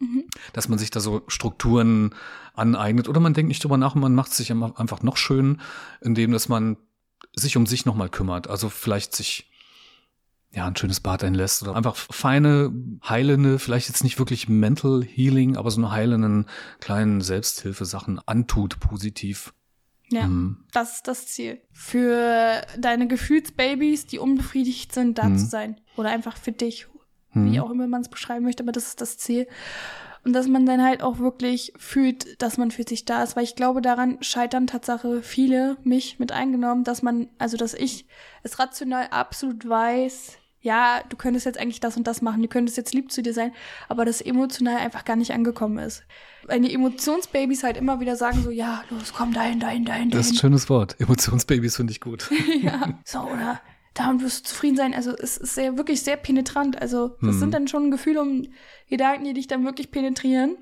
[0.04, 0.26] Mhm.
[0.54, 2.14] Dass man sich da so Strukturen
[2.54, 5.62] aneignet oder man denkt nicht drüber nach und man macht es sich einfach noch schön,
[6.02, 6.78] indem dass man
[7.36, 8.48] sich um sich nochmal kümmert.
[8.48, 9.50] Also vielleicht sich
[10.52, 12.72] ja, ein schönes Bad einlässt oder einfach feine,
[13.08, 16.46] heilende, vielleicht jetzt nicht wirklich Mental Healing, aber so eine heilenden
[16.80, 19.54] kleinen Selbsthilfesachen antut, positiv.
[20.10, 20.58] Ja, mhm.
[20.72, 21.60] das ist das Ziel.
[21.72, 25.40] Für deine Gefühlsbabys, die unbefriedigt sind, da mhm.
[25.40, 25.82] zu sein.
[25.96, 26.88] Oder einfach für dich
[27.34, 27.52] mhm.
[27.52, 29.48] wie auch immer man es beschreiben möchte, aber das ist das Ziel.
[30.26, 33.44] Und dass man dann halt auch wirklich fühlt, dass man für sich da ist, weil
[33.44, 38.06] ich glaube, daran scheitern Tatsache viele, mich mit eingenommen, dass man, also dass ich
[38.42, 42.78] es rational absolut weiß, ja, du könntest jetzt eigentlich das und das machen, du könntest
[42.78, 43.52] jetzt lieb zu dir sein,
[43.90, 46.04] aber das emotional einfach gar nicht angekommen ist.
[46.46, 50.12] Weil die Emotionsbabys halt immer wieder sagen so, ja, los, komm dahin, dahin, dahin, dahin.
[50.12, 50.96] Das ist ein schönes Wort.
[51.02, 52.30] Emotionsbabys finde ich gut.
[52.62, 53.60] ja, so, oder
[53.94, 54.94] darum wirst du zufrieden sein.
[54.94, 56.82] Also es ist sehr, wirklich sehr penetrant.
[56.82, 57.40] Also das hm.
[57.40, 58.50] sind dann schon Gefühle und
[58.90, 60.58] Gedanken, die dich dann wirklich penetrieren.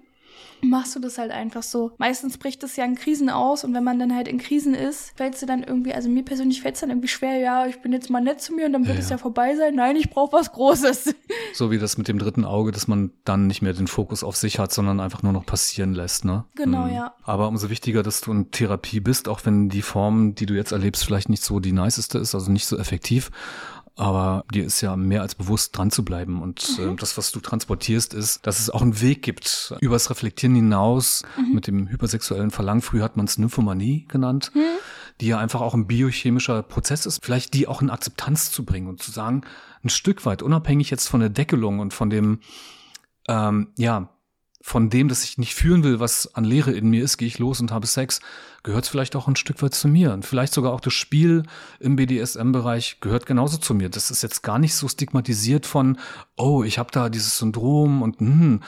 [0.61, 1.91] Machst du das halt einfach so.
[1.97, 5.17] Meistens bricht es ja in Krisen aus und wenn man dann halt in Krisen ist,
[5.17, 7.81] fällt es dir dann irgendwie, also mir persönlich fällt es dann irgendwie schwer, ja, ich
[7.81, 9.75] bin jetzt mal nett zu mir und dann wird ja, es ja vorbei sein.
[9.75, 11.15] Nein, ich brauche was Großes.
[11.53, 14.37] So wie das mit dem dritten Auge, dass man dann nicht mehr den Fokus auf
[14.37, 16.45] sich hat, sondern einfach nur noch passieren lässt, ne?
[16.55, 16.93] Genau, mhm.
[16.93, 17.13] ja.
[17.23, 20.71] Aber umso wichtiger, dass du in Therapie bist, auch wenn die Form, die du jetzt
[20.71, 23.31] erlebst, vielleicht nicht so die niceste ist, also nicht so effektiv
[23.95, 26.41] aber dir ist ja mehr als bewusst dran zu bleiben.
[26.41, 26.93] Und mhm.
[26.93, 31.23] äh, das, was du transportierst, ist, dass es auch einen Weg gibt, übers Reflektieren hinaus
[31.37, 31.55] mhm.
[31.55, 32.81] mit dem hypersexuellen Verlangen.
[32.81, 34.61] Früher hat man es Nymphomanie genannt, mhm.
[35.19, 38.87] die ja einfach auch ein biochemischer Prozess ist, vielleicht die auch in Akzeptanz zu bringen
[38.87, 39.41] und zu sagen,
[39.83, 42.39] ein Stück weit, unabhängig jetzt von der Deckelung und von dem,
[43.27, 44.09] ähm, ja,
[44.61, 47.39] von dem, dass ich nicht fühlen will, was an Leere in mir ist, gehe ich
[47.39, 48.21] los und habe Sex,
[48.63, 50.13] gehört es vielleicht auch ein Stück weit zu mir.
[50.13, 51.43] Und vielleicht sogar auch das Spiel
[51.79, 53.89] im BDSM-Bereich gehört genauso zu mir.
[53.89, 55.97] Das ist jetzt gar nicht so stigmatisiert von,
[56.37, 58.61] oh, ich habe da dieses Syndrom und hm,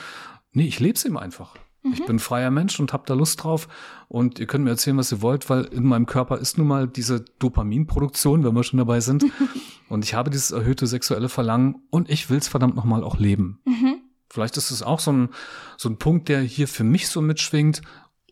[0.52, 1.54] nee, ich lebe es eben einfach.
[1.84, 1.92] Mhm.
[1.92, 3.68] Ich bin freier Mensch und habe da Lust drauf.
[4.08, 6.88] Und ihr könnt mir erzählen, was ihr wollt, weil in meinem Körper ist nun mal
[6.88, 9.24] diese Dopaminproduktion, wenn wir schon dabei sind.
[9.88, 13.60] und ich habe dieses erhöhte sexuelle Verlangen und ich will es verdammt nochmal auch leben.
[13.64, 14.03] Mhm.
[14.34, 15.28] Vielleicht ist es auch so ein,
[15.76, 17.82] so ein Punkt, der hier für mich so mitschwingt,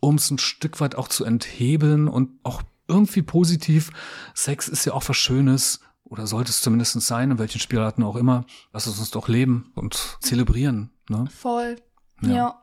[0.01, 3.89] um es ein Stück weit auch zu enthebeln und auch irgendwie positiv.
[4.33, 8.17] Sex ist ja auch was Schönes oder sollte es zumindest sein, in welchen Spielarten auch
[8.17, 8.43] immer.
[8.73, 10.91] Lass es uns doch leben und zelebrieren.
[11.07, 11.25] Ne?
[11.33, 11.77] Voll.
[12.21, 12.29] Ja.
[12.29, 12.61] ja.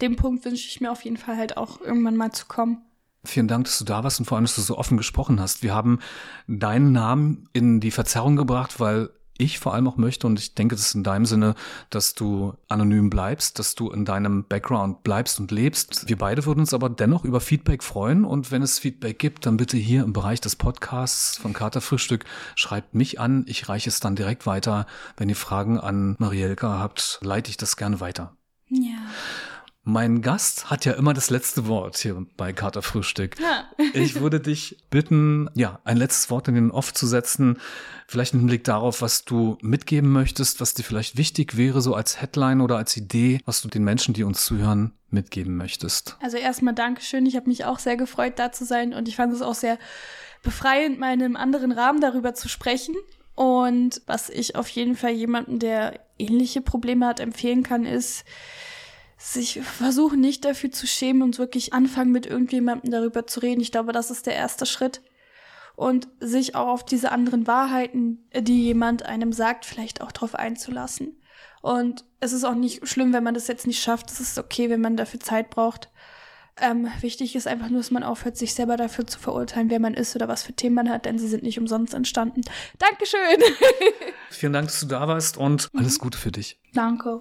[0.00, 2.82] Dem Punkt wünsche ich mir auf jeden Fall halt auch irgendwann mal zu kommen.
[3.22, 5.62] Vielen Dank, dass du da warst und vor allem, dass du so offen gesprochen hast.
[5.62, 6.00] Wir haben
[6.48, 10.76] deinen Namen in die Verzerrung gebracht, weil ich vor allem auch möchte, und ich denke,
[10.76, 11.54] das ist in deinem Sinne,
[11.90, 16.08] dass du anonym bleibst, dass du in deinem Background bleibst und lebst.
[16.08, 18.24] Wir beide würden uns aber dennoch über Feedback freuen.
[18.24, 22.24] Und wenn es Feedback gibt, dann bitte hier im Bereich des Podcasts von Kater Frühstück
[22.54, 23.44] schreibt mich an.
[23.48, 24.86] Ich reiche es dann direkt weiter.
[25.16, 28.36] Wenn ihr Fragen an Marielka habt, leite ich das gerne weiter.
[28.68, 28.98] Ja.
[29.88, 33.38] Mein Gast hat ja immer das letzte Wort hier bei Kater Frühstück.
[33.38, 33.70] Ja.
[33.94, 37.60] ich würde dich bitten, ja, ein letztes Wort in den Off zu setzen.
[38.08, 42.20] Vielleicht einen Blick darauf, was du mitgeben möchtest, was dir vielleicht wichtig wäre, so als
[42.20, 46.16] Headline oder als Idee, was du den Menschen, die uns zuhören, mitgeben möchtest.
[46.20, 47.24] Also erstmal Dankeschön.
[47.24, 49.78] Ich habe mich auch sehr gefreut, da zu sein und ich fand es auch sehr
[50.42, 52.96] befreiend, mal in einem anderen Rahmen darüber zu sprechen.
[53.36, 58.24] Und was ich auf jeden Fall jemandem, der ähnliche Probleme hat, empfehlen kann, ist,
[59.16, 63.60] sich versuchen nicht dafür zu schämen und wirklich anfangen mit irgendjemandem darüber zu reden.
[63.60, 65.02] Ich glaube, das ist der erste Schritt.
[65.74, 71.20] Und sich auch auf diese anderen Wahrheiten, die jemand einem sagt, vielleicht auch drauf einzulassen.
[71.60, 74.10] Und es ist auch nicht schlimm, wenn man das jetzt nicht schafft.
[74.10, 75.90] Es ist okay, wenn man dafür Zeit braucht.
[76.58, 79.92] Ähm, wichtig ist einfach nur, dass man aufhört, sich selber dafür zu verurteilen, wer man
[79.92, 82.40] ist oder was für Themen man hat, denn sie sind nicht umsonst entstanden.
[82.78, 83.18] Dankeschön.
[84.30, 86.58] Vielen Dank, dass du da warst und alles Gute für dich.
[86.72, 87.20] Danke.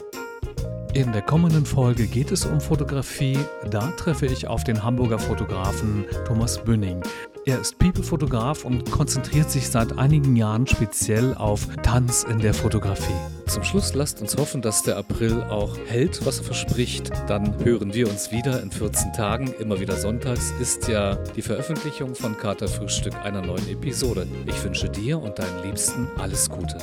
[0.93, 3.39] In der kommenden Folge geht es um Fotografie.
[3.69, 7.03] Da treffe ich auf den Hamburger Fotografen Thomas Bünning.
[7.47, 13.15] Er ist People-Fotograf und konzentriert sich seit einigen Jahren speziell auf Tanz in der Fotografie.
[13.45, 17.09] Zum Schluss lasst uns hoffen, dass der April auch hält, was er verspricht.
[17.27, 19.53] Dann hören wir uns wieder in 14 Tagen.
[19.61, 24.27] Immer wieder sonntags ist ja die Veröffentlichung von Kater Frühstück einer neuen Episode.
[24.45, 26.79] Ich wünsche dir und deinen Liebsten alles Gute.